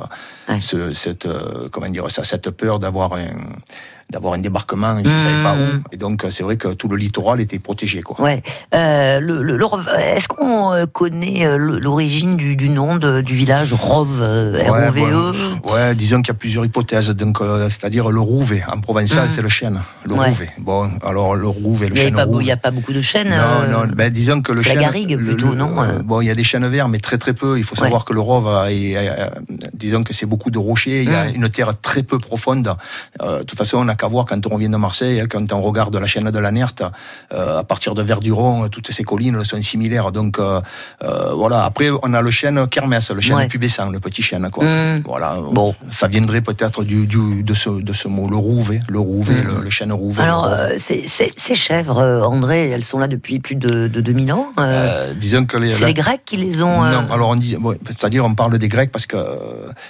Ouais. 0.48 0.60
ce, 0.60 0.92
cette, 0.92 1.26
euh, 1.26 1.68
comment 1.70 1.88
dire 1.88 2.08
ça, 2.10 2.22
cette 2.22 2.50
peur 2.50 2.78
d'avoir 2.78 3.14
un 3.14 3.26
d'avoir 4.10 4.34
un 4.34 4.38
débarquement, 4.38 4.96
je 4.96 5.10
ne 5.10 5.16
savais 5.18 5.42
pas 5.42 5.54
Mmh. 5.54 5.58
où. 5.60 5.82
Et 5.92 5.96
donc 5.96 6.26
c'est 6.30 6.42
vrai 6.42 6.56
que 6.56 6.68
tout 6.68 6.88
le 6.88 6.96
littoral 6.96 7.40
était 7.40 7.58
protégé, 7.58 8.02
quoi. 8.02 8.20
Ouais. 8.20 8.42
Euh, 8.74 9.20
le, 9.20 9.42
le- 9.42 9.56
le 9.56 9.64
Rove, 9.64 9.88
Est-ce 9.98 10.28
qu'on 10.28 10.72
euh, 10.72 10.86
connaît 10.86 11.46
euh, 11.46 11.56
l'origine 11.56 12.36
du, 12.36 12.56
du 12.56 12.68
nom 12.68 12.96
de- 12.96 13.20
du 13.20 13.34
village 13.34 13.72
Rove 13.72 14.20
euh, 14.22 14.52
Ouais, 14.52 14.68
R-O-V-E 14.88 15.32
bon, 15.62 15.72
ouais, 15.72 15.94
disons 15.94 16.18
qu'il 16.22 16.28
y 16.28 16.36
a 16.36 16.38
plusieurs 16.38 16.64
hypothèses. 16.64 17.10
Donc, 17.10 17.40
euh, 17.40 17.68
c'est-à-dire 17.68 18.10
le 18.10 18.20
rouvet. 18.20 18.62
En 18.70 18.80
provençal, 18.80 19.26
Mhm. 19.26 19.30
c'est 19.34 19.42
le 19.42 19.48
chêne. 19.48 19.80
Le 20.04 20.14
Ouais. 20.14 20.28
rouvet. 20.28 20.50
Bon, 20.58 20.90
alors 21.02 21.36
le 21.36 21.46
rouvet, 21.48 21.88
le 21.88 21.94
n'y 21.94 22.00
chêne 22.00 22.18
a, 22.18 22.26
il 22.40 22.46
y 22.46 22.50
a 22.52 22.56
pas 22.56 22.70
beaucoup 22.70 22.92
de 22.92 23.00
chênes. 23.00 23.28
Non, 23.28 23.34
euh, 23.34 23.86
non, 23.86 23.92
ben, 23.94 24.12
disons 24.12 24.40
que 24.42 24.52
le 24.52 24.62
c'est 24.62 24.70
la 24.70 24.74
chêne. 24.74 24.82
garrigue 24.82 25.16
plutôt, 25.16 25.54
non, 25.54 25.70
euh, 25.80 25.98
euh. 25.98 26.02
Bon, 26.02 26.20
il 26.20 26.26
y 26.26 26.30
a 26.30 26.34
des 26.34 26.44
chênes 26.44 26.66
verts, 26.66 26.88
mais 26.88 26.98
très 26.98 27.18
très 27.18 27.32
peu. 27.34 27.58
Il 27.58 27.64
faut 27.64 27.76
savoir 27.76 28.04
que 28.04 28.12
le 28.12 28.20
Rove, 28.20 28.48
a- 28.48 28.66
euh, 28.66 29.28
disons 29.74 30.02
que 30.02 30.12
c'est 30.12 30.26
beaucoup 30.26 30.50
de 30.50 30.58
rochers. 30.58 31.02
Il 31.04 31.10
y 31.10 31.14
a 31.14 31.26
Mm. 31.26 31.34
une 31.36 31.50
terre 31.50 31.72
très 31.80 32.02
peu 32.02 32.18
profonde. 32.18 32.74
Euh, 33.22 33.38
de 33.40 33.42
toute 33.44 33.58
façon, 33.58 33.78
on 33.78 33.84
n'a 33.84 33.94
qu'à 34.00 34.08
voir 34.08 34.24
quand 34.28 34.40
on 34.46 34.50
revient 34.54 34.68
de 34.68 34.76
Marseille, 34.76 35.20
hein, 35.20 35.26
quand 35.30 35.52
on 35.52 35.60
regarde 35.62 35.94
la 35.96 36.06
chaîne 36.06 36.30
de 36.30 36.38
la 36.46 36.50
Nerte, 36.50 36.82
euh, 37.32 37.58
à 37.58 37.64
partir 37.64 37.94
de 37.94 38.02
Verduron, 38.02 38.68
toutes 38.68 38.90
ces 38.90 39.04
collines 39.04 39.42
sont 39.44 39.60
similaires. 39.62 40.10
Donc 40.12 40.38
euh, 40.38 40.60
euh, 41.02 41.32
voilà. 41.42 41.64
Après, 41.64 41.88
on 42.02 42.14
a 42.14 42.20
le 42.22 42.30
chêne 42.30 42.66
Kermès, 42.68 43.10
le 43.10 43.20
chêne 43.20 43.36
Ouais. 43.36 43.48
pubescent, 43.48 43.88
le 43.90 44.00
petit 44.00 44.22
chêne. 44.22 44.48
Quoi. 44.50 44.64
Mm. 44.64 45.02
Voilà. 45.06 45.36
Bon. 45.52 45.74
Ça 45.92 46.08
viendrait 46.08 46.40
peut-être 46.40 46.84
du, 46.84 47.06
du- 47.06 47.42
de, 47.42 47.54
ce, 47.54 47.70
de 47.70 47.92
ce 47.92 48.08
mot, 48.08 48.28
le 48.28 48.36
rouvet, 48.36 48.80
le 48.88 48.98
rouvet, 48.98 49.42
Mm. 49.44 49.48
le, 49.58 49.62
le 49.64 49.70
chêne 49.70 49.92
rouvet. 49.92 50.22
Alors, 50.22 50.46
euh, 50.46 50.68
ces, 50.78 51.06
ces- 51.08 51.32
ces 51.36 51.54
chèvres, 51.54 51.98
euh, 51.98 52.22
André, 52.34 52.70
elles 52.70 52.84
sont 52.84 52.98
là 52.98 53.08
depuis 53.08 53.38
plus 53.40 53.56
de, 53.56 53.88
de 53.88 54.00
2000 54.00 54.32
ans. 54.32 54.46
euh, 54.58 54.64
Euh, 55.10 55.14
disons 55.14 55.44
que 55.46 55.56
les, 55.58 55.70
c'est 55.72 55.80
la- 55.82 55.86
les 55.88 55.94
Grecs 55.94 56.22
qui 56.24 56.36
les 56.36 56.62
ont. 56.62 56.84
euh, 56.84 56.92
Non, 56.92 57.12
alors 57.12 57.28
on 57.30 57.36
dit, 57.36 57.56
bon, 57.56 57.74
c'est-à-dire 57.86 58.24
on 58.24 58.34
parle 58.34 58.56
des 58.58 58.68
Grecs 58.68 58.90
parce 58.90 59.06
que 59.06 59.16
euh, 59.16 59.36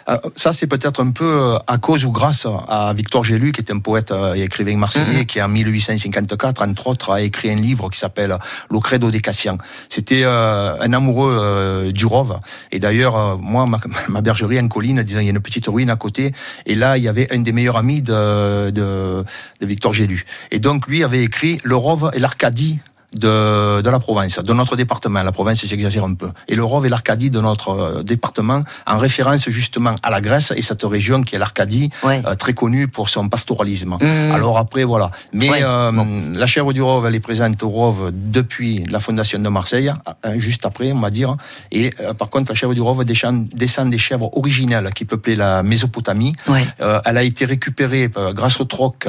euh, 0.09 0.17
ça 0.37 0.52
c'est 0.52 0.67
peut-être 0.67 1.00
un 1.02 1.11
peu 1.11 1.25
euh, 1.55 1.59
à 1.67 1.79
cause 1.79 2.05
ou 2.05 2.11
grâce 2.12 2.47
à 2.69 2.93
Victor 2.95 3.25
Gélu 3.25 3.52
qui 3.52 3.61
est 3.61 3.71
un 3.71 3.79
poète 3.79 4.00
euh, 4.11 4.35
et 4.35 4.42
écrivain 4.42 4.76
marseillais 4.76 5.21
Mhm. 5.21 5.26
qui 5.26 5.42
en 5.42 5.49
1854 5.49 6.62
entre 6.62 6.87
autres 6.87 7.11
a 7.12 7.21
écrit 7.21 7.50
un 7.50 7.57
livre 7.57 7.90
qui 7.90 7.99
s'appelle 7.99 8.37
Le 8.71 8.78
Credo 8.80 9.11
des 9.11 9.21
Cassians. 9.21 9.59
C'était 9.88 10.23
euh, 10.25 10.76
un 10.80 10.92
amoureux 10.92 11.37
euh, 11.40 11.92
du 11.92 12.07
Rove 12.07 12.40
et 12.73 12.78
d'ailleurs 12.78 13.38
moi 13.38 13.66
ma, 13.66 13.78
ma 14.09 14.21
bergerie 14.21 14.61
en 14.61 14.69
colline, 14.69 15.02
disons 15.02 15.21
il 15.21 15.25
y 15.25 15.28
a 15.28 15.30
une 15.33 15.40
petite 15.40 15.66
ruine 15.66 15.90
à 15.90 15.97
côté 15.97 16.33
et 16.66 16.75
là 16.75 16.97
il 16.99 17.04
y 17.04 17.09
avait 17.09 17.33
un 17.33 17.40
des 17.40 17.52
meilleurs 17.52 17.76
amis 17.76 18.02
de, 18.02 18.71
de, 18.71 19.25
de 19.61 19.66
Victor 19.66 19.92
Gélu 19.92 20.25
et 20.50 20.59
donc 20.59 20.87
lui 20.87 21.04
avait 21.04 21.23
écrit 21.23 21.61
Le 21.64 21.76
Rove 21.76 22.11
et 22.14 22.19
l'Arcadie 22.19 22.78
de, 23.17 23.81
de 23.83 23.90
la 23.90 23.99
province, 23.99 24.38
de 24.38 24.52
notre 24.52 24.76
département. 24.76 25.23
La 25.23 25.33
province, 25.33 25.64
j'exagère 25.67 26.05
un 26.05 26.14
peu. 26.14 26.29
Et 26.49 26.55
le 26.55 26.64
Rove 26.64 26.87
et 26.87 26.88
l'Arcadie 26.88 27.31
de 27.31 27.40
notre 27.40 27.71
euh, 27.71 28.02
département, 28.02 28.62
en 28.87 28.99
référence 28.99 29.49
justement 29.50 29.97
à 30.02 30.11
la 30.11 30.21
Grèce 30.21 30.52
et 30.57 30.62
cette 30.62 30.83
région 30.85 31.23
qui 31.23 31.35
est 31.35 31.38
l'Arcadie, 31.38 31.90
Ouais. 32.02 32.23
euh, 32.26 32.35
très 32.35 32.55
connue 32.55 32.88
pour 32.88 33.09
son 33.09 33.29
pastoralisme. 33.29 33.97
Mhm. 34.00 34.33
Alors 34.33 34.59
après, 34.59 34.85
voilà. 34.85 35.11
Mais 35.33 35.50
Ouais, 35.50 35.61
euh, 35.62 35.90
bon. 35.93 36.33
la 36.37 36.47
chèvre 36.47 36.73
du 36.73 36.83
Rove, 36.83 37.07
elle 37.07 37.14
est 37.14 37.21
présente 37.21 37.62
au 37.62 37.69
Rove 37.69 38.11
depuis 38.12 38.85
la 38.87 39.00
fondation 39.00 39.38
de 39.38 39.49
Marseille, 39.49 39.93
juste 40.37 40.64
après, 40.67 40.93
on 40.93 41.00
va 41.00 41.11
dire. 41.11 41.37
Et 41.73 41.90
euh, 42.00 42.14
par 42.14 42.31
contre, 42.31 42.50
la 42.50 42.55
chèvre 42.55 42.75
du 42.75 42.81
Rove 42.83 43.05
descend, 43.05 43.49
des 43.90 43.99
chèvres 43.99 44.31
originales 44.37 44.90
qui 44.95 45.05
peuplaient 45.05 45.35
la 45.37 45.62
Mésopotamie. 45.62 46.35
Ouais. 46.49 46.67
Elle 47.05 47.17
a 47.17 47.23
été 47.23 47.45
récupérée 47.45 48.11
grâce 48.35 48.61
au 48.61 48.64
troc, 48.64 49.07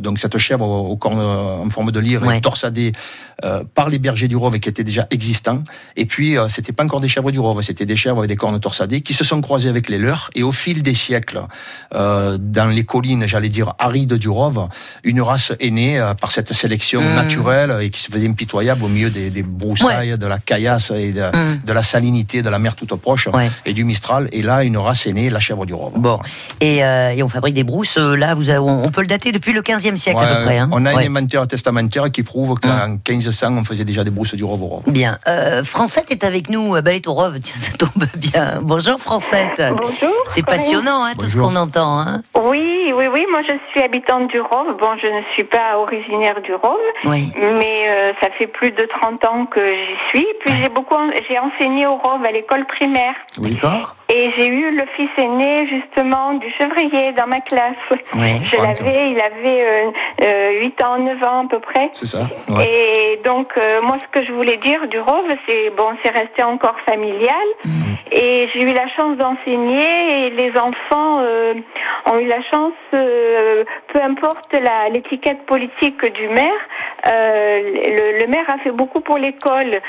donc 0.00 0.18
cette 0.18 0.38
chèvre 0.38 0.64
au, 0.66 0.88
au 0.90 0.96
corne 0.96 1.18
euh, 1.20 1.64
en 1.64 1.70
forme 1.70 1.90
de 1.90 2.00
lyre 2.00 2.30
et 2.30 2.40
torsadée 2.40 2.92
euh, 3.42 3.62
par 3.74 3.88
les 3.88 3.98
bergers 3.98 4.28
du 4.28 4.36
Rove 4.36 4.58
qui 4.58 4.68
étaient 4.68 4.84
déjà 4.84 5.06
existants. 5.10 5.62
Et 5.96 6.04
puis, 6.04 6.36
euh, 6.36 6.48
c'était 6.48 6.72
pas 6.72 6.84
encore 6.84 7.00
des 7.00 7.08
chèvres 7.08 7.30
du 7.30 7.40
Rove, 7.40 7.62
c'était 7.62 7.86
des 7.86 7.96
chèvres 7.96 8.18
avec 8.18 8.28
des 8.28 8.36
cornes 8.36 8.60
torsadées 8.60 9.00
qui 9.00 9.14
se 9.14 9.24
sont 9.24 9.40
croisées 9.40 9.70
avec 9.70 9.88
les 9.88 9.96
leurs. 9.96 10.30
Et 10.34 10.42
au 10.42 10.52
fil 10.52 10.82
des 10.82 10.92
siècles, 10.92 11.40
euh, 11.94 12.36
dans 12.38 12.66
les 12.66 12.84
collines, 12.84 13.26
j'allais 13.26 13.48
dire 13.48 13.72
arides 13.78 14.14
du 14.14 14.28
Rove, 14.28 14.68
une 15.04 15.22
race 15.22 15.52
est 15.58 15.70
née 15.70 15.98
euh, 15.98 16.12
par 16.12 16.32
cette 16.32 16.52
sélection 16.52 17.00
hmm. 17.00 17.14
naturelle 17.14 17.78
et 17.80 17.88
qui 17.88 18.02
se 18.02 18.10
faisait 18.10 18.28
impitoyable 18.28 18.84
au 18.84 18.88
milieu 18.88 19.08
des, 19.08 19.42
broussailles, 19.42 20.18
de 20.18 20.26
la 20.26 20.38
caillasse 20.38 20.90
et 20.90 21.12
hmm. 21.12 21.64
de, 21.64 21.72
la 21.72 21.82
salinité 21.82 22.42
de 22.42 22.50
la 22.50 22.58
mer 22.58 22.76
toute 22.76 22.94
proche 22.96 23.28
et 23.64 23.72
du 23.72 23.84
Mistral. 23.84 24.28
Et 24.32 24.42
là, 24.42 24.64
une 24.64 24.76
race 24.76 25.06
est 25.06 25.12
née, 25.14 25.30
la 25.30 25.40
chèvre 25.40 25.64
du 25.64 25.72
Rove. 25.72 25.94
Bon, 25.96 26.18
et, 26.60 26.78
et 26.78 27.22
on 27.22 27.28
fabrique 27.30 27.54
des 27.54 27.64
brousses. 27.64 27.96
Là, 27.96 28.34
vous 28.34 28.50
on, 28.50 28.90
peut 28.90 29.00
le 29.00 29.06
dater 29.06 29.32
depuis 29.32 29.54
le 29.54 29.62
15e 29.62 29.96
siècle 29.96 30.20
à 30.22 30.36
peu 30.36 30.44
près. 30.44 30.58
Hein. 30.58 30.68
On 30.72 30.84
a 30.84 30.90
un 30.90 30.98
inventaire 30.98 31.46
testamentaire 31.46 32.10
qui 32.10 32.22
prouve 32.22 32.58
qu'en 32.60 32.84
hum. 32.84 32.92
mmh. 32.92 33.00
15 33.04 33.29
1900, 33.30 33.58
on 33.60 33.64
faisait 33.64 33.84
déjà 33.84 34.04
des 34.04 34.10
brousses 34.10 34.34
du 34.34 34.44
Rove 34.44 34.62
au 34.62 34.66
Rove. 34.66 34.82
Bien. 34.86 35.18
Euh, 35.28 35.62
Francette 35.64 36.10
est 36.10 36.24
avec 36.24 36.50
nous. 36.50 36.74
Euh, 36.74 36.82
bah, 36.82 36.90
elle 36.90 36.96
est 36.96 37.08
au 37.08 37.14
Rove, 37.14 37.38
tiens, 37.42 37.56
ça 37.56 37.76
tombe 37.76 38.04
bien. 38.16 38.60
Bonjour 38.62 38.98
Francette. 38.98 39.62
Bonjour. 39.80 40.14
C'est 40.28 40.44
passionnant 40.44 41.04
hein, 41.04 41.12
tout 41.18 41.26
ce 41.26 41.36
qu'on 41.36 41.56
entend. 41.56 42.00
Hein. 42.00 42.22
Oui, 42.34 42.92
oui, 42.94 43.06
oui. 43.12 43.26
Moi, 43.30 43.42
je 43.42 43.54
suis 43.70 43.82
habitante 43.82 44.28
du 44.28 44.40
Rove. 44.40 44.76
Bon, 44.78 44.96
je 45.00 45.06
ne 45.06 45.22
suis 45.34 45.44
pas 45.44 45.78
originaire 45.78 46.40
du 46.42 46.54
Rove, 46.54 46.76
oui. 47.04 47.32
mais 47.36 47.88
euh, 47.88 48.12
ça 48.20 48.28
fait 48.38 48.46
plus 48.46 48.70
de 48.70 48.86
30 49.00 49.24
ans 49.24 49.46
que 49.46 49.60
j'y 49.64 50.08
suis. 50.08 50.26
Puis 50.40 50.52
ouais. 50.52 50.60
j'ai 50.62 50.68
beaucoup, 50.68 50.96
j'ai 51.28 51.38
enseigné 51.38 51.86
au 51.86 51.96
Rove 51.96 52.24
à 52.26 52.32
l'école 52.32 52.66
primaire. 52.66 53.14
Oui. 53.38 53.52
D'accord. 53.54 53.94
Et 54.12 54.30
j'ai 54.36 54.48
eu 54.48 54.76
le 54.76 54.84
fils 54.96 55.08
aîné 55.18 55.68
justement 55.68 56.34
du 56.34 56.50
chevrier 56.58 57.12
dans 57.12 57.28
ma 57.28 57.40
classe. 57.40 57.76
Ouais, 57.90 58.40
je 58.42 58.56
l'avais, 58.56 59.12
il 59.12 59.20
avait 59.20 59.84
euh, 59.84 59.90
euh, 60.24 60.60
8 60.62 60.82
ans, 60.82 60.98
9 60.98 61.22
ans 61.22 61.44
à 61.44 61.48
peu 61.48 61.60
près. 61.60 61.90
C'est 61.92 62.06
ça. 62.06 62.28
Ouais. 62.48 62.66
Et 62.66 63.19
donc, 63.24 63.48
euh, 63.56 63.80
moi, 63.82 63.96
ce 64.00 64.06
que 64.08 64.24
je 64.24 64.32
voulais 64.32 64.56
dire 64.58 64.86
du 64.88 64.98
Rove, 64.98 65.28
c'est, 65.48 65.70
bon, 65.70 65.90
c'est 66.02 66.10
resté 66.10 66.42
encore 66.42 66.76
familial. 66.88 67.48
Mhm. 67.64 67.96
Et 68.12 68.48
j'ai 68.52 68.62
eu 68.62 68.72
la 68.72 68.88
chance 68.88 69.16
d'enseigner 69.16 70.26
et 70.26 70.30
les 70.30 70.50
enfants 70.56 71.20
euh, 71.20 71.54
ont 72.06 72.18
eu 72.18 72.26
la 72.26 72.42
chance, 72.42 72.72
euh, 72.92 73.64
peu 73.92 74.00
importe 74.02 74.52
l'étiquette 74.92 75.46
politique 75.46 76.04
du 76.04 76.28
maire, 76.28 76.60
le, 77.04 78.20
le, 78.20 78.26
maire 78.26 78.44
a 78.48 78.58
fait 78.58 78.72
beaucoup 78.72 79.00
pour 79.00 79.16
l'école. 79.16 79.80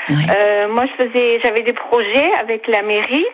moi, 0.70 0.84
je 0.86 1.04
faisais, 1.04 1.40
j'avais 1.42 1.62
des 1.62 1.72
projets 1.72 2.30
avec 2.40 2.68
la 2.68 2.82
mairie. 2.82 3.26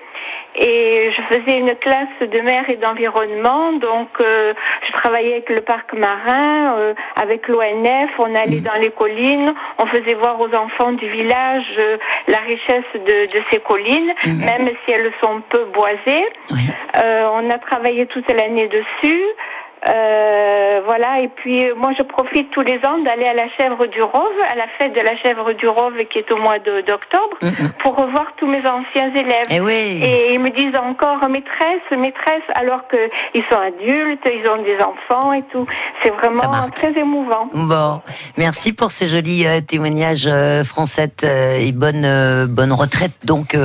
Et 0.61 1.11
je 1.13 1.23
faisais 1.23 1.59
une 1.59 1.75
classe 1.77 2.19
de 2.21 2.41
mer 2.41 2.65
et 2.69 2.77
d'environnement, 2.77 3.73
donc 3.75 4.09
euh, 4.21 4.55
je 4.85 4.93
travaillais 4.93 5.35
avec 5.35 5.51
le 5.51 5.61
parc 5.61 5.93
marin, 5.93 6.75
euh, 6.79 6.95
avec 7.15 7.47
l'ONF, 7.47 8.11
on 8.19 8.35
allait 8.35 8.61
dans 8.61 8.81
les 8.81 8.91
collines, 8.91 9.55
on 9.79 9.87
faisait 9.87 10.15
voir 10.15 10.41
aux 10.41 10.53
enfants 10.55 10.93
du 10.93 11.09
village 11.09 11.65
euh, 11.79 11.97
la 12.27 12.39
richesse 12.39 12.91
de, 12.95 13.39
de, 13.39 13.45
ces 13.53 13.61
collines, 13.61 14.13
mhm. 14.27 14.45
même 14.45 14.69
si 14.85 14.91
elles 14.93 15.13
sont 15.23 15.43
peu 15.49 15.65
boisées. 15.67 16.27
on 16.95 17.51
a 17.51 17.59
travaillé 17.59 18.07
toute 18.07 18.29
l'année 18.33 18.67
dessus. 18.67 19.25
Euh, 19.87 20.81
voilà, 20.85 21.21
et 21.21 21.29
puis 21.29 21.65
euh, 21.65 21.75
moi 21.77 21.91
je 21.97 22.03
profite 22.03 22.51
tous 22.51 22.63
les 22.63 22.79
ans 22.85 22.99
d'aller 23.05 23.27
à 23.27 23.35
la 23.35 23.49
chèvre 23.57 23.87
du 23.87 24.03
Rove, 24.03 24.41
à 24.51 24.57
la 24.57 24.67
fête 24.77 24.93
de 24.93 25.01
la 25.01 25.17
chèvre 25.19 25.53
du 25.53 25.69
Rove 25.69 25.95
qui 26.11 26.19
est 26.19 26.31
au 26.33 26.37
mois 26.37 26.59
d'octobre, 26.59 27.37
mm, 27.43 27.47
mm. 27.47 27.73
pour 27.83 27.95
revoir 27.97 28.27
tous 28.39 28.47
mes 28.47 28.59
anciens 28.67 29.15
élèves. 29.15 29.47
Et, 29.51 29.61
eh 29.61 30.05
et 30.05 30.35
ils 30.35 30.41
me 30.41 30.51
disent 30.51 30.77
encore 30.77 31.29
maîtresse, 31.29 31.83
maîtresse, 31.93 32.43
alors 32.57 32.83
qu'ils 32.89 33.45
sont 33.51 33.61
adultes, 33.61 34.27
ils 34.27 34.51
ont 34.51 34.63
des 34.63 34.79
enfants 34.83 35.33
et 35.33 35.43
tout. 35.53 35.67
C'est 36.03 36.11
vraiment 36.11 36.69
très 36.75 36.93
émouvant. 36.99 37.49
Bon, 37.55 38.01
merci 38.37 38.73
pour 38.73 38.91
ce 38.91 39.05
joli 39.07 39.47
euh, 39.47 39.61
témoignage, 39.61 40.27
euh, 40.27 40.65
Francette, 40.65 41.25
et 41.25 41.71
bonne, 41.73 42.47
bonne 42.47 42.73
retraite 42.73 43.13
donc 43.25 43.57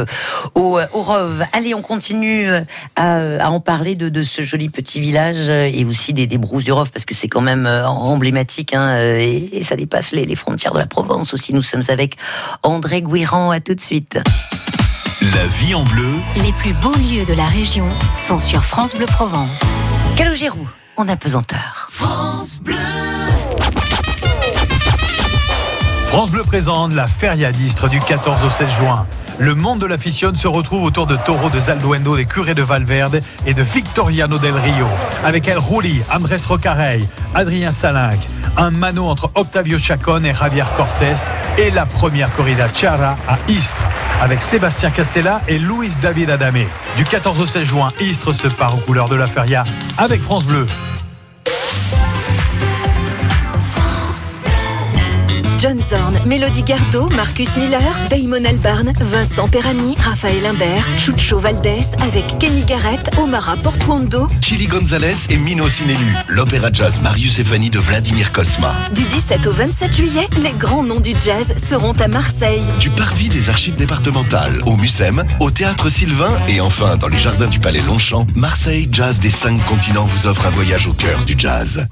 au, 0.56 0.80
au 0.80 1.02
Rove. 1.02 1.44
Allez, 1.54 1.74
on 1.74 1.82
continue 1.82 2.48
à, 2.96 3.50
en 3.50 3.60
parler 3.60 3.96
de, 3.96 4.10
de, 4.10 4.24
ce 4.24 4.44
joli 4.44 4.70
petit 4.70 5.00
village 5.00 5.50
et 5.50 5.86
aussi 5.86 6.03
des, 6.12 6.28
des 6.28 6.38
brousses 6.38 6.66
du 6.66 6.74
Rove 6.74 6.92
parce 6.92 7.06
que 7.06 7.14
c'est 7.14 7.30
quand 7.30 7.42
même 7.42 7.66
euh, 7.66 7.88
emblématique 7.88 8.74
hein, 8.74 8.90
euh, 8.98 9.20
et, 9.54 9.64
ça 9.64 9.78
dépasse 9.78 10.12
les, 10.12 10.26
les, 10.26 10.36
frontières 10.36 10.74
de 10.74 10.80
la 10.80 10.88
Provence 10.88 11.34
aussi. 11.34 11.54
Nous 11.54 11.62
sommes 11.62 11.84
avec 11.88 12.18
André 12.64 13.02
Guirand. 13.02 13.52
À 13.52 13.60
tout 13.60 13.76
de 13.76 13.80
suite. 13.80 14.20
La 15.22 15.46
vie 15.46 15.74
en 15.74 15.84
bleu. 15.84 16.12
Les 16.36 16.52
plus 16.52 16.74
beaux 16.74 16.96
lieux 16.96 17.24
de 17.24 17.34
la 17.34 17.46
région 17.46 17.90
sont 18.18 18.40
sur 18.40 18.66
France 18.66 18.94
Bleu 18.96 19.06
Provence. 19.06 19.62
Calogérou, 20.18 20.68
en 20.98 21.08
apesanteur. 21.08 21.88
France 21.90 22.60
Bleu. 22.60 22.76
France 26.08 26.32
Bleu 26.32 26.44
présente 26.44 26.94
la 26.94 27.08
Feria 27.08 27.52
d'Istre 27.52 27.88
du 27.88 28.00
14 28.00 28.44
au 28.44 28.50
16 28.50 28.68
juin. 28.80 29.08
Le 29.40 29.56
monde 29.56 29.80
de 29.80 29.86
la 29.88 29.98
fission 29.98 30.36
se 30.36 30.48
retrouve 30.48 30.84
autour 30.84 31.08
de 31.08 31.18
Toro 31.18 31.50
de 31.50 31.60
Zalduendo, 31.60 32.16
des 32.16 32.26
Curés 32.26 32.54
de 32.54 32.62
Valverde 32.62 33.22
et 33.48 33.54
de 33.54 33.64
Victoriano 33.64 34.38
del 34.38 34.54
Rio. 34.54 34.88
Avec 35.26 35.48
El 35.48 35.58
Rulli, 35.58 36.02
Andrés 36.14 36.44
Rocarey, 36.48 37.02
Adrien 37.34 37.72
Salinck, 37.72 38.20
un 38.58 38.72
mano 38.72 39.08
entre 39.08 39.32
Octavio 39.36 39.78
Chacon 39.80 40.24
et 40.24 40.34
Javier 40.34 40.64
Cortés 40.78 41.26
et 41.58 41.72
la 41.72 41.86
première 41.86 42.32
corrida 42.34 42.68
Chara 42.74 43.16
à 43.28 43.38
Istres 43.50 43.76
avec 44.22 44.42
Sébastien 44.42 44.92
Castella 44.92 45.42
et 45.48 45.58
Luis 45.58 45.92
David 46.02 46.30
Adamé. 46.30 46.68
Du 46.96 47.04
14 47.04 47.42
au 47.42 47.48
16 47.48 47.64
juin, 47.64 47.92
Istres 48.00 48.34
se 48.34 48.48
part 48.48 48.76
aux 48.76 48.82
couleurs 48.82 49.10
de 49.10 49.16
la 49.16 49.26
feria 49.26 49.64
avec 49.98 50.22
France 50.22 50.46
Bleu. 50.46 50.68
John 55.64 55.82
Zorn, 55.82 56.20
Mélodie 56.26 56.62
Gardot, 56.62 57.08
Marcus 57.16 57.56
Miller, 57.56 57.80
Damon 58.10 58.44
Albarn, 58.44 58.92
Vincent 59.00 59.48
Perani, 59.48 59.96
Raphaël 59.98 60.46
Imbert, 60.46 60.86
Chucho 60.98 61.40
Valdés 61.40 61.86
avec 62.00 62.38
Kenny 62.38 62.66
Garrett, 62.66 63.10
Omara 63.18 63.56
Portuondo, 63.56 64.28
Chili 64.42 64.68
Gonzalez 64.68 65.16
et 65.30 65.38
Mino 65.38 65.70
Sinelu. 65.70 66.18
L'opéra 66.28 66.68
jazz 66.70 67.00
Marius 67.02 67.40
et 67.40 67.46
Fanny 67.46 67.70
de 67.70 67.80
Vladimir 67.80 68.34
Kosma. 68.34 68.74
Du 68.94 69.04
17 69.06 69.48
au 69.48 69.54
27 69.54 69.96
juillet, 69.96 70.28
les 70.42 70.52
grands 70.52 70.84
noms 70.84 71.00
du 71.00 71.12
jazz 71.12 71.56
seront 71.66 71.94
à 71.94 72.10
Marseille. 72.10 72.64
Du 72.82 72.90
parvis 72.90 73.30
des 73.30 73.50
archives 73.50 73.76
départementales 73.76 74.60
au 74.66 74.76
Mucem, 74.76 75.24
au 75.40 75.50
théâtre 75.50 75.88
Sylvain 75.88 76.34
et 76.50 76.60
enfin 76.60 76.98
dans 76.98 77.08
les 77.08 77.22
jardins 77.22 77.48
du 77.48 77.62
Palais 77.62 77.84
Longchamp, 77.88 78.28
Marseille 78.36 78.90
Jazz 78.92 79.22
des 79.22 79.32
cinq 79.32 79.64
continents 79.66 80.04
vous 80.04 80.28
offre 80.28 80.46
un 80.46 80.50
voyage 80.50 80.88
au 80.88 80.94
cœur 80.94 81.24
du 81.24 81.36
jazz 81.38 81.88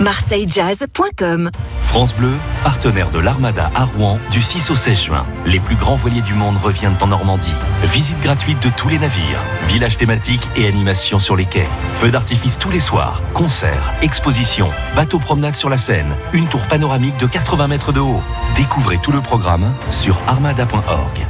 marseillejazz.com. 0.00 1.50
France 1.82 2.14
Bleu, 2.14 2.32
partenaire 2.64 3.10
de 3.10 3.18
l'Armada 3.18 3.70
à 3.74 3.84
Rouen 3.84 4.18
du 4.30 4.40
6 4.40 4.70
au 4.70 4.76
16 4.76 5.04
juin. 5.04 5.26
Les 5.46 5.60
plus 5.60 5.76
grands 5.76 5.94
voiliers 5.94 6.22
du 6.22 6.34
monde 6.34 6.56
reviennent 6.56 6.96
en 7.00 7.06
Normandie. 7.08 7.54
Visite 7.82 8.20
gratuite 8.20 8.62
de 8.62 8.70
tous 8.70 8.88
les 8.88 8.98
navires, 8.98 9.42
village 9.66 9.96
thématique 9.96 10.48
et 10.56 10.66
animation 10.66 11.18
sur 11.18 11.36
les 11.36 11.46
quais. 11.46 11.68
Feux 11.96 12.10
d'artifice 12.10 12.58
tous 12.58 12.70
les 12.70 12.80
soirs, 12.80 13.22
concerts, 13.34 13.92
expositions, 14.02 14.70
bateaux 14.96 15.18
promenade 15.18 15.56
sur 15.56 15.68
la 15.68 15.78
Seine, 15.78 16.16
une 16.32 16.48
tour 16.48 16.66
panoramique 16.66 17.16
de 17.18 17.26
80 17.26 17.68
mètres 17.68 17.92
de 17.92 18.00
haut. 18.00 18.22
Découvrez 18.56 18.98
tout 18.98 19.12
le 19.12 19.20
programme 19.20 19.72
sur 19.90 20.18
armada.org. 20.26 21.26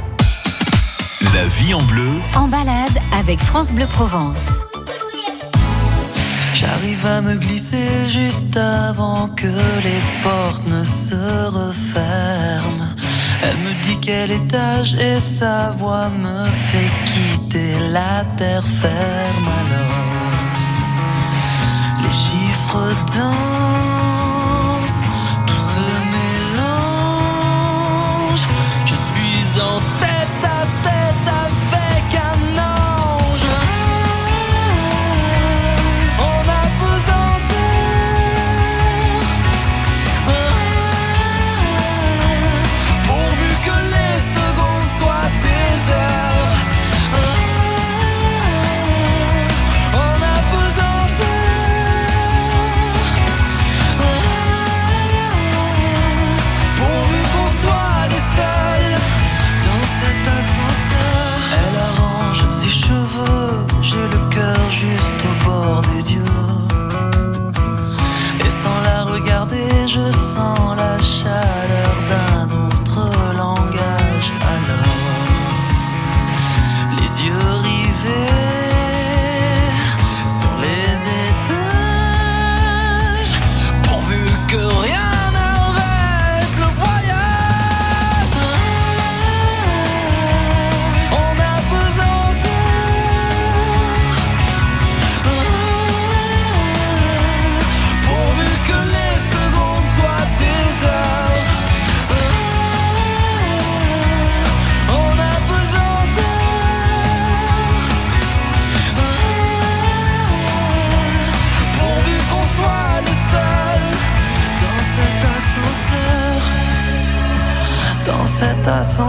La 1.33 1.45
vie 1.45 1.73
en 1.73 1.81
bleu. 1.83 2.09
En 2.35 2.47
balade 2.47 2.97
avec 3.17 3.39
France 3.39 3.73
Bleu 3.73 3.87
Provence. 3.87 4.61
J'arrive 6.61 7.05
à 7.07 7.21
me 7.21 7.35
glisser 7.37 8.07
juste 8.07 8.55
avant 8.55 9.29
que 9.29 9.47
les 9.47 10.01
portes 10.21 10.63
ne 10.67 10.83
se 10.83 11.15
referment. 11.47 12.93
Elle 13.41 13.57
me 13.57 13.73
dit 13.81 13.97
quel 13.99 14.29
étage 14.29 14.93
et 14.93 15.19
sa 15.19 15.71
voix 15.71 16.09
me 16.09 16.45
fait 16.67 16.91
quitter 17.05 17.73
la 17.91 18.23
terre 18.37 18.63
ferme 18.63 19.49
alors. 19.63 20.29
Les 22.03 22.11
chiffres 22.11 22.93
dansent, 23.17 25.01
tout 25.47 25.63
se 25.73 25.89
mélange. 26.13 27.25
Je 28.85 28.93
suis 28.93 29.59
en 29.59 29.79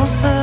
closer 0.05 0.42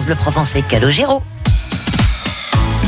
France 0.00 0.06
Bleu 0.06 0.14
Provence 0.14 0.56
et 0.56 0.62
Calogero. 0.62 1.22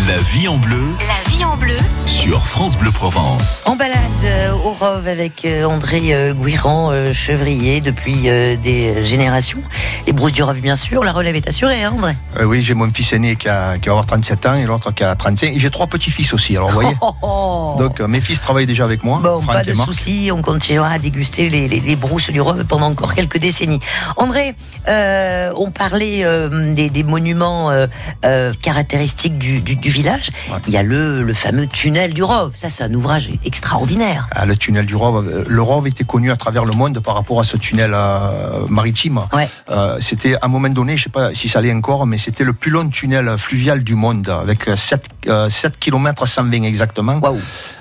La 0.08 0.16
vie 0.16 0.48
en 0.48 0.56
bleu 0.56 0.94
La 1.06 1.30
vie 1.30 1.31
en 1.44 1.56
bleu 1.56 1.76
sur 2.06 2.46
France 2.46 2.76
Bleu 2.76 2.90
Provence. 2.92 3.62
En 3.66 3.74
balade 3.74 3.96
euh, 4.24 4.52
au 4.52 4.70
Rove 4.72 5.08
avec 5.08 5.44
euh, 5.44 5.64
André 5.64 6.14
euh, 6.14 6.34
Guirand, 6.34 6.90
euh, 6.92 7.12
chevrier 7.12 7.80
depuis 7.80 8.28
euh, 8.28 8.56
des 8.56 9.02
générations. 9.04 9.58
Les 10.06 10.12
brousses 10.12 10.32
du 10.32 10.42
Rove, 10.42 10.60
bien 10.60 10.76
sûr. 10.76 11.02
La 11.04 11.12
relève 11.12 11.34
est 11.34 11.48
assurée, 11.48 11.82
hein, 11.82 11.92
André? 11.96 12.14
Euh, 12.38 12.44
oui, 12.44 12.62
j'ai 12.62 12.74
mon 12.74 12.88
fils 12.92 13.12
aîné 13.12 13.34
qui, 13.36 13.48
a, 13.48 13.78
qui 13.78 13.86
va 13.88 13.92
avoir 13.92 14.06
37 14.06 14.46
ans 14.46 14.54
et 14.54 14.64
l'autre 14.66 14.92
qui 14.92 15.02
a 15.02 15.14
35. 15.16 15.54
Et 15.54 15.58
j'ai 15.58 15.70
trois 15.70 15.86
petits-fils 15.88 16.32
aussi, 16.32 16.56
alors 16.56 16.68
vous 16.68 16.74
voyez. 16.74 16.94
Oh, 17.00 17.12
oh. 17.22 17.76
Donc 17.78 18.00
euh, 18.00 18.06
mes 18.06 18.20
fils 18.20 18.40
travaillent 18.40 18.66
déjà 18.66 18.84
avec 18.84 19.02
moi. 19.02 19.20
Bon, 19.22 19.40
Franck 19.40 19.56
pas 19.56 19.64
de 19.64 19.74
soucis, 19.74 20.30
on 20.32 20.42
continuera 20.42 20.90
à 20.90 20.98
déguster 20.98 21.48
les, 21.48 21.66
les- 21.66 21.80
les 21.80 21.96
brousses 21.96 22.30
du 22.30 22.40
Rhône 22.40 22.64
pendant 22.64 22.86
encore 22.86 23.14
quelques 23.14 23.38
décennies. 23.38 23.80
André, 24.16 24.54
euh, 24.88 25.52
on 25.56 25.70
parlait 25.72 26.20
euh, 26.24 26.72
des, 26.74 26.88
des 26.90 27.02
monuments 27.02 27.70
euh, 27.70 27.86
euh, 28.24 28.52
caractéristiques 28.62 29.38
du, 29.38 29.60
du- 29.60 29.76
du 29.76 29.90
village. 29.90 30.30
Ouais. 30.50 30.58
Il 30.68 30.72
y 30.72 30.76
a 30.76 30.82
le, 30.84 31.22
le 31.22 31.31
fameux 31.34 31.66
tunnel 31.66 32.12
du 32.12 32.22
Rove. 32.22 32.52
Ça, 32.54 32.68
c'est 32.68 32.84
un 32.84 32.94
ouvrage 32.94 33.30
extraordinaire. 33.44 34.26
Ah, 34.32 34.46
le 34.46 34.56
tunnel 34.56 34.86
du 34.86 34.96
Rove. 34.96 35.28
Euh, 35.28 35.44
Le 35.46 35.62
Rove 35.62 35.86
était 35.86 36.04
connu 36.04 36.30
à 36.30 36.36
travers 36.36 36.64
le 36.64 36.72
monde 36.72 37.00
par 37.00 37.14
rapport 37.14 37.40
à 37.40 37.44
ce 37.44 37.56
tunnel 37.56 37.92
euh, 37.94 38.66
maritime. 38.68 39.20
Ouais. 39.32 39.48
Euh, 39.70 39.96
c'était 40.00 40.34
à 40.34 40.40
un 40.42 40.48
moment 40.48 40.68
donné, 40.68 40.96
je 40.96 41.04
sais 41.04 41.10
pas 41.10 41.34
si 41.34 41.48
ça 41.48 41.58
allait 41.58 41.72
encore, 41.72 42.06
mais 42.06 42.18
c'était 42.18 42.44
le 42.44 42.52
plus 42.52 42.70
long 42.70 42.88
tunnel 42.88 43.36
fluvial 43.38 43.82
du 43.84 43.94
monde, 43.94 44.28
avec 44.28 44.68
7, 44.74 45.04
7 45.48 45.78
km 45.78 46.26
120 46.26 46.62
exactement, 46.64 47.20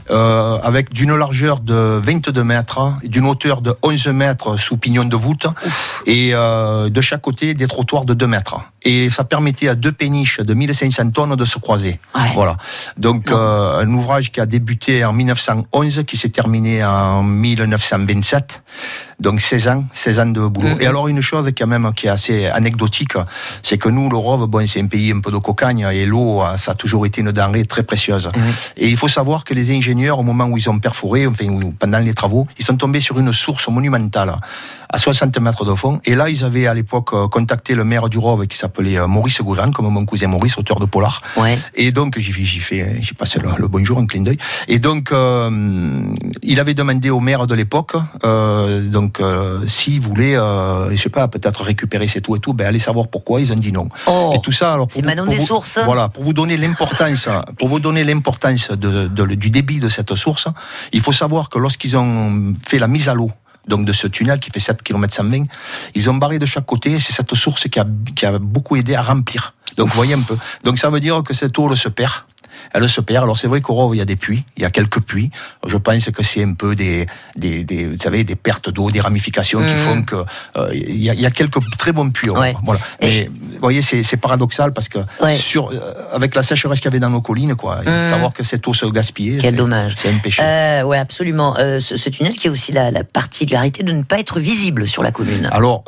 euh, 0.10 0.58
avec 0.64 0.94
d'une 0.94 1.16
largeur 1.16 1.60
de 1.60 2.00
22 2.04 2.44
mètres, 2.44 2.96
d'une 3.04 3.26
hauteur 3.26 3.62
de 3.62 3.74
11 3.82 4.08
mètres 4.08 4.58
sous 4.58 4.78
pignon 4.78 5.06
de 5.06 5.16
voûte, 5.16 5.48
et 6.06 6.32
de 6.32 7.02
chaque 7.02 7.22
côté 7.22 7.54
des 7.54 7.68
trottoirs 7.68 8.06
de 8.06 8.14
2 8.14 8.28
mètres. 8.28 8.58
Et 8.84 9.10
ça 9.10 9.24
permettait 9.24 9.68
à 9.68 9.76
deux 9.76 9.92
péniches 9.92 10.40
de 10.40 10.54
1500 10.54 11.12
tonnes 11.12 11.36
de 11.36 11.46
se 11.46 11.60
croiser. 11.60 12.00
Ouais. 12.16 12.32
Voilà. 12.34 12.58
Donc 12.98 13.32
euh, 13.42 13.80
un 13.80 13.94
ouvrage 13.94 14.32
qui 14.32 14.40
a 14.40 14.46
débuté 14.46 15.04
en 15.04 15.14
1911, 15.14 16.04
qui 16.08 16.18
s'est 16.18 16.30
terminé 16.30 16.84
en 16.84 17.24
1927. 17.24 18.62
Donc 19.22 19.40
16 19.40 19.68
ans, 19.70 19.86
16 19.94 20.20
ans 20.20 20.26
de 20.26 20.46
boulot. 20.48 20.70
Mhm. 20.70 20.82
Et 20.82 20.88
alors 20.88 21.08
une 21.08 21.22
chose 21.22 21.50
quand 21.58 21.68
même 21.68 21.94
qui 21.96 22.08
est 22.08 22.10
assez 22.10 22.48
anecdotique, 22.48 23.14
c'est 23.62 23.78
que 23.78 23.88
nous, 23.88 24.10
le 24.10 24.18
Rove, 24.18 24.48
bon, 24.48 24.66
c'est 24.68 24.82
un 24.82 24.88
pays 24.88 25.12
un 25.12 25.20
peu 25.20 25.32
de 25.32 25.38
cocagne 25.38 25.88
et 25.94 26.06
l'eau, 26.06 26.42
ça 26.58 26.72
a 26.72 26.76
toujours 26.76 27.06
été 27.06 27.22
une 27.22 27.32
denrée 27.32 27.66
très 27.66 27.84
précieuse. 27.84 28.30
Et 28.78 28.90
il 28.90 28.98
faut 28.98 29.08
savoir 29.08 29.44
que 29.44 29.54
les 29.54 29.72
ingénieurs, 29.72 30.20
au 30.20 30.24
moment 30.24 30.46
où 30.46 30.58
ils 30.58 30.70
ont 30.70 30.80
perforé, 30.80 31.28
enfin 31.28 31.46
pendant 31.80 32.00
les 32.00 32.14
travaux, 32.14 32.48
ils 32.60 32.66
sont 32.66 32.76
tombés 32.76 33.00
sur 33.00 33.18
une 33.20 33.32
source 33.32 33.68
monumentale 33.68 34.34
à 34.92 35.00
60 35.00 35.40
mètres 35.40 35.66
de 35.66 35.74
fond. 35.74 36.00
Et 36.06 36.16
là, 36.16 36.30
ils 36.30 36.44
avaient 36.44 36.68
à 36.68 36.74
l'époque 36.74 37.14
euh, 37.14 37.28
contacté 37.28 37.76
le 37.76 37.84
maire 37.84 38.10
du 38.10 38.18
Rove 38.18 38.46
qui 38.48 38.58
s'appelait 38.58 38.98
euh, 39.00 39.08
Maurice 39.08 39.42
Gouran, 39.42 39.72
comme 39.72 39.88
mon 39.88 40.06
cousin 40.06 40.28
Maurice, 40.28 40.58
auteur 40.58 40.80
de 40.80 40.86
Polar. 40.86 41.22
Ouais. 41.38 41.58
Et 41.76 41.92
donc, 41.92 42.20
j'ai 42.20 42.32
fait, 42.32 42.44
j'ai 42.44 42.60
fait, 42.60 42.98
j'ai 43.00 43.14
passé 43.14 43.40
le, 43.40 43.50
le 43.58 43.68
bonjour, 43.68 43.98
un 44.00 44.06
clin 44.06 44.22
d'œil. 44.22 44.38
Et 44.68 44.80
donc, 44.80 45.12
euh, 45.12 45.50
il 46.44 46.60
avait 46.60 46.74
demandé 46.74 47.10
au 47.10 47.20
maire 47.20 47.48
de 47.48 47.56
l'époque, 47.56 47.94
euh, 48.24 48.82
donc, 48.82 49.11
euh, 49.20 49.66
s'il 49.68 50.00
voulait, 50.00 50.36
euh, 50.36 50.90
je 50.92 50.96
sais 50.96 51.10
pas, 51.10 51.28
peut-être 51.28 51.64
récupérer 51.64 52.08
ses 52.08 52.22
tout 52.22 52.36
et 52.36 52.40
tout, 52.40 52.54
ben, 52.54 52.68
allez 52.68 52.80
savoir 52.80 53.08
pourquoi, 53.08 53.42
ils 53.42 53.52
ont 53.52 53.56
dit 53.58 53.72
non. 53.72 53.90
Oh. 54.08 54.32
Et 54.36 54.40
tout 54.42 54.52
ça, 54.52 54.74
alors, 54.74 54.88
pour 54.88 55.02
vous- 55.02 55.08
pour 55.26 55.34
des 55.34 55.40
vous- 55.40 55.46
sources. 55.46 55.80
Voilà, 55.84 56.10
pour 56.10 56.24
vous 56.24 56.34
donner 56.34 56.56
l'importance, 56.58 57.28
pour 57.58 57.68
vous 57.68 57.80
donner 57.80 58.04
l'importance 58.04 58.70
de, 58.72 59.08
de- 59.08 59.26
du 59.36 59.50
débit 59.50 59.80
de 59.80 59.90
cette 59.90 60.16
source, 60.16 60.48
il 60.94 61.02
faut 61.02 61.12
savoir 61.12 61.50
que 61.50 61.60
lorsqu'ils 61.60 61.98
ont 61.98 62.54
fait 62.68 62.80
la 62.80 62.88
mise 62.88 63.10
à 63.10 63.14
l'eau, 63.14 63.32
donc 63.68 63.86
de 63.86 63.94
ce 63.94 64.08
tunnel 64.08 64.40
qui 64.40 64.50
fait 64.50 64.60
7 64.60 64.82
km 64.82 65.14
120, 65.14 65.46
ils 65.96 66.10
ont 66.10 66.16
barré 66.16 66.40
de 66.40 66.46
chaque 66.46 66.66
côté, 66.66 66.98
c'est 67.00 67.14
cette 67.14 67.36
source 67.36 67.68
qui 67.70 67.80
a, 67.80 67.86
qui 68.16 68.26
a 68.26 68.40
beaucoup 68.40 68.76
aidé 68.76 68.96
à 68.96 69.02
remplir. 69.02 69.54
Donc 69.78 69.88
vous 69.90 69.96
voyez 69.96 70.14
un 70.16 70.22
peu. 70.22 70.38
Donc 70.64 70.80
ça 70.80 70.90
veut 70.90 71.00
dire 71.00 71.22
que 71.24 71.34
cette 71.34 71.58
eau 71.58 71.74
se 71.76 71.88
perd. 71.90 72.12
Elle 72.74 72.88
se 72.90 73.02
perd. 73.02 73.24
Alors 73.24 73.38
c'est 73.40 73.48
vrai 73.48 73.62
qu'au 73.62 73.74
Rove, 73.74 73.96
il 73.96 74.00
y 74.00 74.02
a 74.02 74.06
des 74.06 74.16
puits, 74.16 74.44
il 74.58 74.64
y 74.64 74.66
a 74.66 74.70
quelques 74.70 75.02
puits. 75.02 75.32
Je 75.66 75.78
pense 75.78 76.06
que 76.06 76.24
c'est 76.24 76.44
un 76.44 76.54
peu 76.54 76.76
des, 76.76 77.06
des, 77.36 77.64
des- 77.64 77.86
vous 77.86 77.98
savez, 78.02 78.24
des 78.24 78.36
pertes 78.36 78.70
d'eau, 78.70 78.92
des 78.92 79.02
ramifications 79.02 79.60
qui 79.60 79.72
Mhm. 79.74 79.78
font 79.78 80.04
que 80.04 80.16
euh, 80.58 80.70
il 80.74 81.02
y, 81.02 81.10
a, 81.10 81.14
il 81.14 81.22
y 81.22 81.26
a 81.26 81.32
quelques 81.32 81.60
très 81.78 81.92
bons 81.92 82.10
puits. 82.10 82.30
au 82.30 82.38
Ouais. 82.38 82.52
Rove. 82.54 82.62
Voilà. 82.66 82.80
Mais 83.02 83.26
vous 83.54 83.60
voyez, 83.60 83.82
c'est 83.82 84.18
paradoxal 84.18 84.74
parce 84.74 84.90
que 84.90 85.00
Ouais. 85.22 85.36
sur, 85.36 85.70
euh, 85.72 85.80
avec 86.14 86.36
la 86.36 86.44
sécheresse 86.44 86.80
qu'il 86.80 86.86
y 86.86 86.88
avait 86.94 87.00
dans 87.00 87.10
nos 87.10 87.22
collines, 87.22 87.56
quoi, 87.56 87.82
Mhm. 87.82 88.10
savoir 88.10 88.34
que 88.34 88.44
cette 88.44 88.68
eau 88.68 88.74
se 88.74 88.86
gaspillait. 88.86 89.38
Quel 89.42 89.52
c'est- 89.52 89.56
dommage. 89.58 89.94
C'est 89.96 90.10
un 90.10 90.18
péché. 90.18 90.42
Euh, 90.44 90.84
ouais, 90.84 90.98
absolument. 90.98 91.56
Euh, 91.58 91.80
ce, 91.80 91.98
ce 91.98 92.10
tunnel 92.10 92.34
qui 92.34 92.48
a 92.48 92.52
aussi 92.52 92.72
la, 92.72 92.92
la 92.92 93.04
particularité 93.04 93.84
de 93.84 93.92
ne 93.92 94.04
pas 94.04 94.20
être 94.20 94.40
visible 94.40 94.88
sur 94.88 95.04
la 95.04 95.12
commune. 95.12 95.48
Alors, 95.52 95.84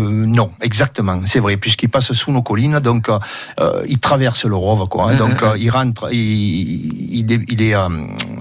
non, 0.00 0.50
exactement, 0.60 1.20
c'est 1.26 1.40
vrai, 1.40 1.56
puisqu'il 1.56 1.88
passe 1.88 2.12
sous 2.12 2.32
nos 2.32 2.42
collines, 2.42 2.78
donc 2.80 3.08
il 3.88 3.98
traverse 3.98 4.44
le 4.44 4.56
Rove, 4.56 4.88
quoi. 4.88 5.10
hein. 5.10 5.12
Mhm. 5.14 5.18
donc, 5.18 5.42
euh, 5.54 5.58
il 5.58 5.70
rentre, 5.70 6.12
il, 6.12 6.18
il, 6.18 7.30
il- 7.30 7.44
il 7.48 7.62
est, 7.62 7.74
euh, 7.74 7.88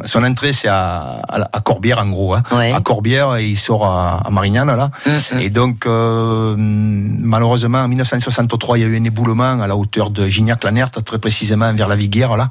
son 0.05 0.23
entrée, 0.23 0.51
c'est 0.53 0.67
à, 0.67 1.21
Corbière, 1.63 1.99
en 1.99 2.07
gros, 2.09 2.33
hein. 2.35 2.43
Ouais. 2.51 2.73
à 2.73 2.81
Corbière, 2.81 3.37
et 3.37 3.47
il 3.47 3.55
sort 3.57 3.85
à, 3.85 4.21
à 4.25 4.29
Marignane, 4.29 4.67
là. 4.75 4.91
Mhm. 5.05 5.39
Et 5.39 5.49
donc, 5.49 5.85
euh, 5.85 6.55
malheureusement, 6.57 7.79
en 7.79 7.87
1963, 7.87 8.77
il 8.77 8.81
y 8.81 8.83
a 8.83 8.87
eu 8.87 8.97
un 8.99 9.03
éboulement 9.03 9.61
à 9.61 9.67
la 9.67 9.75
hauteur 9.75 10.09
de 10.09 10.27
Gignac-Lanert, 10.27 10.91
très 11.05 11.17
précisément 11.19 11.73
vers 11.73 11.87
la 11.87 11.95
Viguière, 11.95 12.35
là. 12.37 12.49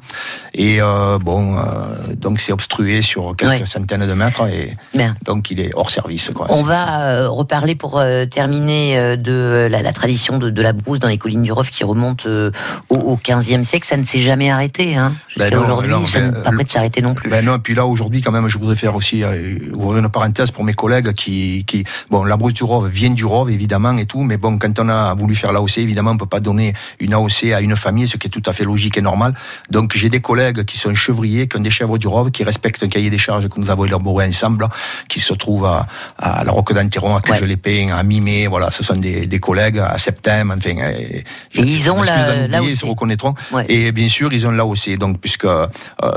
Et 0.53 0.79
bon, 1.21 1.55
donc 2.15 2.39
c'est 2.39 2.51
obstrué 2.51 3.01
sur 3.01 3.35
quelques 3.35 3.51
Ouais. 3.61 3.65
centaines 3.65 4.07
de 4.07 4.13
mètres, 4.13 4.47
et 4.47 4.75
Bien. 4.95 5.15
donc 5.25 5.51
il 5.51 5.59
est 5.59 5.71
hors 5.75 5.91
service, 5.91 6.31
quoi. 6.33 6.47
On 6.49 6.63
va 6.63 7.27
reparler 7.27 7.75
pour 7.75 8.01
terminer 8.31 9.17
de 9.17 9.67
la, 9.69 9.81
la 9.81 9.91
tradition 9.93 10.37
de, 10.37 10.49
de 10.49 10.61
la 10.61 10.73
brousse 10.73 10.99
dans 10.99 11.07
les 11.07 11.17
collines 11.17 11.43
du 11.43 11.51
Rove 11.51 11.69
qui 11.69 11.83
remonte 11.83 12.25
au, 12.25 12.95
au 12.95 13.17
15e 13.17 13.63
siècle. 13.63 13.87
Ça 13.87 13.97
ne 13.97 14.03
s'est 14.05 14.21
jamais 14.21 14.51
arrêté. 14.53 14.95
Hein. 14.95 15.13
Ben 15.37 15.53
aujourd'hui, 15.57 15.91
ça 16.07 16.19
ben, 16.19 16.27
n'est 16.31 16.41
pas 16.43 16.51
prêt 16.51 16.63
de 16.63 16.69
s'arrêter 16.69 17.01
non 17.01 17.13
plus. 17.13 17.29
Ben 17.29 17.43
non, 17.43 17.55
et 17.55 17.59
puis 17.59 17.75
là, 17.75 17.85
aujourd'hui, 17.85 18.21
quand 18.21 18.31
même, 18.31 18.47
je 18.47 18.57
voudrais 18.57 18.75
faire 18.75 18.95
aussi 18.95 19.23
euh, 19.23 19.57
ouvrir 19.73 19.99
une 20.03 20.09
parenthèse 20.09 20.51
pour 20.51 20.63
mes 20.63 20.73
collègues 20.73 21.13
qui, 21.13 21.63
qui 21.65 21.83
bon, 22.09 22.23
la 22.23 22.37
brousse 22.37 22.53
du 22.53 22.63
Rove 22.63 22.87
vient 22.89 23.09
du 23.09 23.25
Rove, 23.25 23.49
évidemment, 23.51 23.97
et 23.97 24.05
tout, 24.05 24.23
mais 24.23 24.37
bon, 24.37 24.57
quand 24.57 24.77
on 24.79 24.89
a 24.89 25.13
voulu 25.15 25.35
faire 25.35 25.51
l'AOC, 25.51 25.79
évidemment, 25.79 26.11
on 26.11 26.17
peut 26.17 26.25
pas 26.25 26.39
donner 26.39 26.73
une 26.99 27.13
AOC 27.13 27.51
à 27.55 27.61
une 27.61 27.75
famille, 27.75 28.07
ce 28.07 28.17
qui 28.17 28.27
est 28.27 28.29
tout 28.29 28.43
à 28.45 28.53
fait 28.53 28.63
logique 28.63 28.97
et 28.97 29.01
normal. 29.01 29.33
Donc, 29.69 29.93
j'ai 29.95 30.09
des 30.09 30.21
collègues 30.21 30.63
qui 30.63 30.77
sont 30.77 30.93
chevriers, 30.95 31.47
qui 31.47 31.57
ont 31.57 31.61
des 31.61 31.71
chèvres 31.71 31.97
du 31.97 32.07
Rove, 32.07 32.31
qui 32.31 32.43
respectent 32.43 32.83
un 32.83 32.87
cahier 32.87 33.09
des 33.09 33.17
charges 33.17 33.47
que 33.49 33.59
nous 33.59 33.69
avons 33.69 33.85
élaboré 33.85 34.25
ensemble, 34.27 34.67
qui 35.09 35.19
se 35.19 35.33
trouvent 35.33 35.65
à, 35.65 35.87
à 36.17 36.43
la 36.43 36.51
Roque 36.51 36.73
d'Antiron, 36.73 37.15
à 37.15 37.21
que 37.21 37.31
Ouais. 37.33 37.37
je 37.39 37.45
les 37.45 37.57
peins, 37.57 37.89
à 37.91 38.03
Mimé, 38.03 38.45
voilà, 38.47 38.69
ce 38.69 38.83
sont 38.83 38.95
des, 38.95 39.25
des 39.25 39.39
collègues 39.39 39.79
à 39.79 39.97
Septembre, 39.97 40.53
enfin. 40.55 40.69
Et, 40.99 41.23
Et 41.55 41.61
ils 41.61 41.89
ont 41.89 42.01
la- 42.01 42.47
l'AOC. 42.47 42.65
Ils 42.69 42.77
se 42.77 42.85
reconnaîtront. 42.85 43.33
Ouais. 43.51 43.65
Et 43.69 43.91
bien 43.91 44.07
sûr, 44.07 44.31
ils 44.33 44.42
là 44.51 44.65
aussi. 44.65 44.97
Donc, 44.97 45.19
puisque 45.19 45.45
euh, 45.45 45.67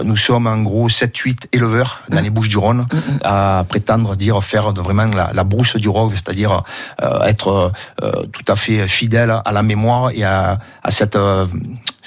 nous 0.05 0.17
sommes 0.17 0.47
en 0.47 0.59
gros 0.59 0.89
7-8 0.89 1.47
éleveurs 1.53 1.87
Mm. 2.09 2.15
dans 2.15 2.21
les 2.21 2.31
Bouches 2.31 2.49
du 2.49 2.59
Rhône 2.59 2.87
à 3.23 3.65
prétendre 3.69 4.17
dire 4.17 4.43
faire 4.43 4.73
de 4.73 4.81
vraiment 4.81 5.07
la, 5.07 5.31
la 5.33 5.45
brousse 5.45 5.77
du 5.77 5.89
Rove, 5.89 6.13
c'est-à-dire 6.15 6.63
euh, 7.03 7.23
être 7.25 7.73
euh, 8.03 8.13
tout 8.33 8.45
à 8.49 8.57
fait 8.57 8.89
fidèle 8.89 9.35
à 9.45 9.53
la 9.53 9.63
mémoire 9.63 10.11
et 10.13 10.25
à, 10.25 10.59
à 10.83 10.91
cette 10.91 11.17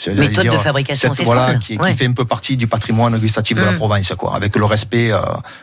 c'est- 0.01 0.13
Méthode 0.15 0.45
de 0.45 0.57
fabrication 0.57 1.13
cette- 1.13 1.25
voilà, 1.25 1.55
qui, 1.55 1.77
fait 1.95 2.05
un 2.05 2.13
peu 2.13 2.23
partie 2.25 2.55
du 2.55 2.67
patrimoine 2.67 3.17
gustatif 3.17 3.57
de 3.57 3.61
la 3.63 3.73
Mm. 3.73 3.77
Provence, 3.77 4.13
quoi, 4.17 4.35
avec 4.35 4.55
le 4.55 4.63
respect 4.65 5.11
euh, 5.11 5.19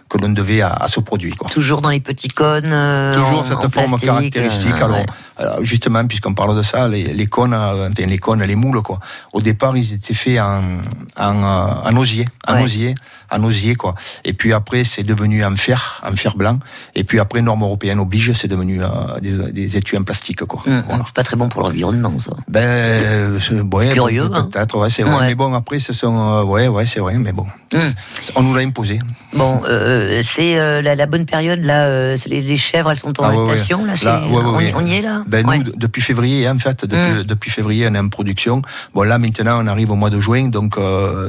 que 0.08 0.18
l'on 0.18 0.28
devait 0.28 0.60
à, 0.60 0.72
à 0.74 0.88
ce 0.88 1.00
produit. 1.00 1.32
Quoi. 1.32 1.48
Toujours 1.48 1.80
dans 1.80 1.88
les 1.90 2.00
petits 2.00 2.28
cônes. 2.28 2.70
euh, 2.70 3.14
Toujours 3.14 3.40
en- 3.40 3.44
cette 3.44 3.64
en 3.64 3.68
forme 3.70 3.98
caractéristique. 3.98 4.72
euh, 4.80 4.84
alors, 4.84 4.98
ouais. 4.98 5.64
justement, 5.64 6.04
puisqu'on 6.06 6.34
parle 6.34 6.56
de 6.56 6.62
ça, 6.62 6.86
les, 6.88 7.04
les 7.14 7.26
cônes, 7.26 7.54
enfin, 7.54 7.88
les 7.96 8.18
cônes, 8.18 8.42
les 8.42 8.54
moules, 8.56 8.82
quoi. 8.82 8.98
Au 9.32 9.40
départ, 9.40 9.76
ils 9.76 9.94
étaient 9.94 10.14
faits 10.14 10.38
en, 10.40 10.62
en, 11.18 11.42
en 11.84 11.96
osier, 11.96 12.26
en 12.46 12.54
Ouais. 12.56 12.62
osier, 12.64 12.94
en 13.30 13.42
osier, 13.44 13.74
quoi. 13.74 13.94
Et 14.24 14.32
puis 14.32 14.52
après, 14.52 14.84
c'est 14.84 15.02
devenu 15.02 15.44
en 15.44 15.56
fer, 15.56 16.02
en 16.06 16.14
fer 16.16 16.36
blanc. 16.36 16.58
Et 16.94 17.04
puis 17.04 17.18
après, 17.20 17.42
norme 17.42 17.62
européenne 17.62 17.98
oblige, 17.98 18.32
c'est 18.32 18.48
devenu 18.48 18.82
euh, 18.82 18.86
des, 19.20 19.52
des 19.52 19.76
étuis 19.76 19.96
en 19.98 20.02
plastique, 20.02 20.44
quoi. 20.44 20.62
Voilà. 20.64 21.02
C'est 21.06 21.14
pas 21.14 21.24
très 21.24 21.36
bon 21.36 21.48
pour 21.48 21.62
l'environnement, 21.62 22.12
ça. 22.18 22.30
Ben, 22.48 22.60
euh, 22.62 23.38
ouais, 23.72 23.92
Curieux, 23.92 24.28
hein. 24.32 24.48
Peut-être, 24.52 24.78
ouais, 24.78 24.90
c'est 24.90 25.02
vrai. 25.02 25.14
Ouais. 25.16 25.26
Mais 25.28 25.34
bon, 25.34 25.52
après, 25.54 25.80
ce 25.80 25.92
sont. 25.92 26.16
euh, 26.16 26.42
ouais, 26.44 26.68
ouais, 26.68 26.86
c'est 26.86 27.00
vrai, 27.00 27.14
mais 27.18 27.32
bon. 27.32 27.46
Hum. 27.74 27.92
On 28.34 28.42
nous 28.42 28.54
l'a 28.54 28.62
imposé. 28.62 28.98
Bon, 29.34 29.60
euh, 29.68 30.22
c'est 30.24 30.58
euh, 30.58 30.82
la, 30.82 30.94
la 30.94 31.06
bonne 31.06 31.26
période 31.26 31.64
là. 31.64 31.84
euh, 31.86 32.16
les, 32.26 32.40
les 32.42 32.56
chèvres, 32.56 32.90
elles 32.90 32.96
sont 32.98 33.18
en 33.20 33.24
Ah, 33.24 33.30
ouais, 33.30 33.36
ouais. 33.36 33.48
lactation 33.50 33.84
là. 33.84 33.92
ouais, 33.94 34.42
on, 34.44 34.60
y- 34.60 34.64
ouais. 34.64 34.72
on 34.74 34.84
y 34.84 34.94
est 34.96 35.00
là. 35.02 35.22
Ben. 35.26 35.46
Nous, 35.46 35.72
depuis 35.76 36.02
février, 36.02 36.48
en 36.48 36.58
fait, 36.58 36.84
depuis, 36.84 36.96
Mm. 37.20 37.24
depuis 37.24 37.50
février, 37.50 37.86
on 37.90 37.94
est 37.94 37.98
en 37.98 38.08
production. 38.08 38.62
Bon, 38.94 39.02
là, 39.02 39.18
maintenant, 39.18 39.58
on 39.62 39.66
arrive 39.66 39.90
au 39.90 39.94
mois 39.94 40.10
de 40.10 40.20
juin, 40.20 40.48
donc 40.48 40.76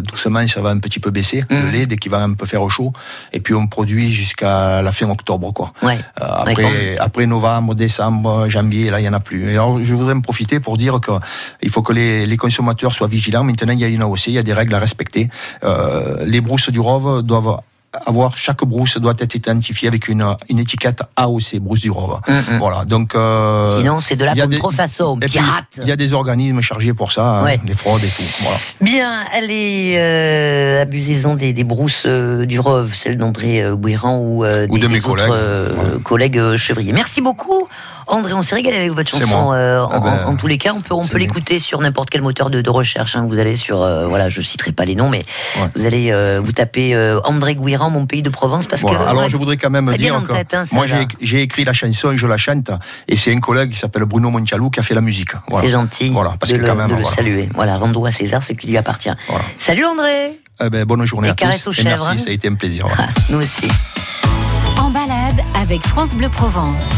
doucement, 0.04 0.46
ça 0.48 0.62
va 0.62 0.70
un 0.70 0.80
petit 0.80 1.00
peu 1.00 1.12
baisser, 1.12 1.44
Mm. 1.50 1.56
le 1.64 1.70
lait, 1.72 1.86
dès 1.86 1.98
qu'il 1.98 2.12
va 2.12 2.20
un 2.24 2.34
peu 2.34 2.46
faire 2.46 2.68
chaud. 2.70 2.94
Et 3.34 3.40
puis, 3.40 3.54
on 3.54 3.68
produit 3.68 4.12
jusqu'à 4.12 4.82
la 4.82 4.92
fin 4.92 5.10
octobre, 5.10 5.52
quoi. 5.54 5.74
Après, 6.16 6.98
après 6.98 7.26
novembre, 7.26 7.76
décembre, 7.76 8.48
janvier, 8.50 8.90
là, 8.90 9.00
il 9.00 9.04
n'y 9.04 9.10
en 9.10 9.14
a 9.14 9.20
plus. 9.20 9.50
Et 9.50 9.54
alors, 9.54 9.80
je 9.84 9.94
voudrais 9.94 10.14
en 10.14 10.22
profiter 10.22 10.60
pour 10.60 10.78
dire 10.78 11.00
qu'il 11.02 11.70
faut 11.70 11.82
que 11.82 11.94
les, 11.94 12.26
les 12.26 12.38
consommateurs 12.38 12.94
soient 12.94 13.08
vigilants. 13.08 13.44
Maintenant, 13.44 13.74
il 13.74 13.80
y 13.80 13.84
a 13.86 13.88
une 13.88 14.02
AOC, 14.02 14.28
il 14.28 14.34
y 14.34 14.38
a 14.38 14.44
des 14.44 14.54
règles 14.54 14.74
à 14.76 14.80
respecter. 14.80 15.30
Les 16.26 16.42
brousses 16.42 16.70
du 16.70 16.80
Rove 16.88 17.22
doivent 17.24 17.60
avoir, 18.06 18.38
chaque 18.38 18.64
brousse 18.64 18.98
doit 18.98 19.16
être 19.20 19.34
identifiée 19.36 19.88
avec 19.88 20.08
une, 20.08 20.24
une 20.50 20.60
étiquette 20.60 21.02
AOC, 21.16 21.58
brousse 21.60 21.80
du 21.80 21.90
Rove. 21.90 22.20
Hum, 22.28 22.44
hum. 22.52 22.58
Voilà, 22.60 22.86
donc... 22.86 23.16
euh, 23.16 23.78
Sinon, 23.80 24.02
c'est 24.02 24.16
de 24.16 24.26
la 24.26 24.36
contrefaçon, 24.36 25.18
pirate. 25.18 25.80
Il 25.82 25.88
y 25.88 25.92
a 25.92 25.96
des 25.96 26.14
organismes 26.14 26.62
chargés 26.62 26.94
pour 26.94 27.12
ça, 27.12 27.40
hein, 27.40 27.44
Ouais. 27.46 27.60
les 27.66 27.74
fraudes 27.74 28.04
et 28.04 28.08
tout. 28.10 28.24
Voilà. 28.42 28.58
Bien, 28.82 29.12
allez, 29.34 29.96
euh, 29.98 30.82
abusez-en 30.84 31.36
des, 31.36 31.54
des 31.54 31.64
brousses 31.64 32.04
euh, 32.06 32.46
du 32.46 32.60
Rove, 32.60 32.94
celles 32.94 33.18
d'André 33.18 33.64
euh, 33.64 33.76
Guéran 33.76 34.18
ou, 34.20 34.44
euh, 34.46 34.68
Ou 34.70 34.78
de 34.78 34.88
mes 34.88 35.00
collègues. 35.00 35.28
Voilà. 35.28 36.00
collègues 36.04 36.56
chevriers. 36.58 36.94
Merci 36.94 37.22
beaucoup, 37.22 37.68
André. 38.08 38.34
On 38.34 38.44
s'est 38.44 38.56
régalé 38.56 38.78
avec 38.78 38.92
votre 38.92 39.10
chanson. 39.10 39.52
euh, 39.54 39.82
en, 39.84 39.90
Ah 39.92 40.00
ben, 40.00 40.26
en- 40.26 40.30
en 40.32 40.36
tous 40.36 40.48
les 40.48 40.58
cas, 40.58 40.74
on 40.74 40.82
peut, 40.82 40.94
on 40.94 41.04
l'écouter 41.18 41.60
sur 41.60 41.80
n'importe 41.82 42.10
quel 42.10 42.22
moteur 42.22 42.50
de, 42.50 42.62
de 42.62 42.70
recherche. 42.70 43.16
hein. 43.16 43.26
Vous 43.28 43.40
allez 43.40 43.56
sur, 43.56 43.82
euh, 43.82 44.08
voilà, 44.08 44.30
je 44.30 44.42
citerai 44.42 44.72
pas 44.72 44.86
les 44.86 44.96
noms, 44.96 45.10
mais 45.10 45.24
Ouais. 45.60 45.68
vous 45.76 45.86
allez 45.86 46.12
euh, 46.12 46.40
vous 46.44 46.52
taper 46.52 46.94
euh, 46.96 47.20
André 47.24 47.56
Guéran, 47.56 47.90
mon 47.90 48.06
pays 48.06 48.22
de 48.22 48.30
Provence, 48.30 48.68
parce 48.68 48.82
Voilà. 48.82 49.00
que 49.00 49.04
Alors 49.10 49.24
ouais, 49.24 49.30
je 49.30 49.38
voudrais 49.38 49.58
quand 49.58 49.70
même 49.70 49.94
dire 49.98 50.16
en 50.16 50.22
que 50.22 50.34
tête, 50.34 50.54
hein, 50.54 50.64
moi 50.74 50.86
j'ai 51.22 51.42
écrit 51.42 51.64
la 51.64 51.74
chanson 51.74 52.12
et 52.12 52.18
je 52.18 52.28
la 52.28 52.38
chante 52.38 52.70
et 53.08 53.16
c'est 53.16 53.34
un 53.34 53.40
collègue 53.40 53.72
qui 53.72 53.78
s'appelle 53.80 54.06
Bruno 54.06 54.30
Montialou 54.30 54.70
qui 54.70 54.80
a 54.80 54.84
fait 54.84 54.94
la 54.96 55.02
musique. 55.02 55.32
Voilà. 55.50 55.66
c'est 55.68 55.72
gentil 55.72 56.10
Voilà, 56.12 56.36
parce 56.40 56.52
de, 56.52 56.58
que 56.58 56.62
le, 56.62 56.68
quand 56.68 56.76
même, 56.76 56.90
de 56.90 56.96
le 56.96 57.02
voilà. 57.02 57.16
saluer. 57.16 57.50
Voilà, 57.56 57.78
rendons 57.78 58.06
à 58.06 58.12
César 58.12 58.44
ce 58.44 58.54
qui 58.54 58.68
lui 58.68 58.78
appartient. 58.78 59.10
Voilà. 59.28 59.46
Salut 59.58 59.86
André, 59.86 60.32
Eh 60.64 60.70
ben, 60.70 60.86
bonne 60.86 61.04
journée 61.06 61.28
Et 61.30 61.32
à 61.32 61.34
tous 61.36 61.68
aux 61.68 61.72
et 61.72 61.76
chèvres, 61.76 61.90
merci, 62.06 62.10
hein. 62.12 62.18
ça 62.26 62.30
a 62.30 62.34
été 62.34 62.48
un 62.48 62.56
plaisir. 62.56 62.86
nous 63.30 63.42
aussi. 63.42 63.68
En 64.80 64.90
balade 64.92 65.42
avec 65.56 65.82
France 65.86 66.14
Bleu 66.16 66.30
Provence. 66.30 66.90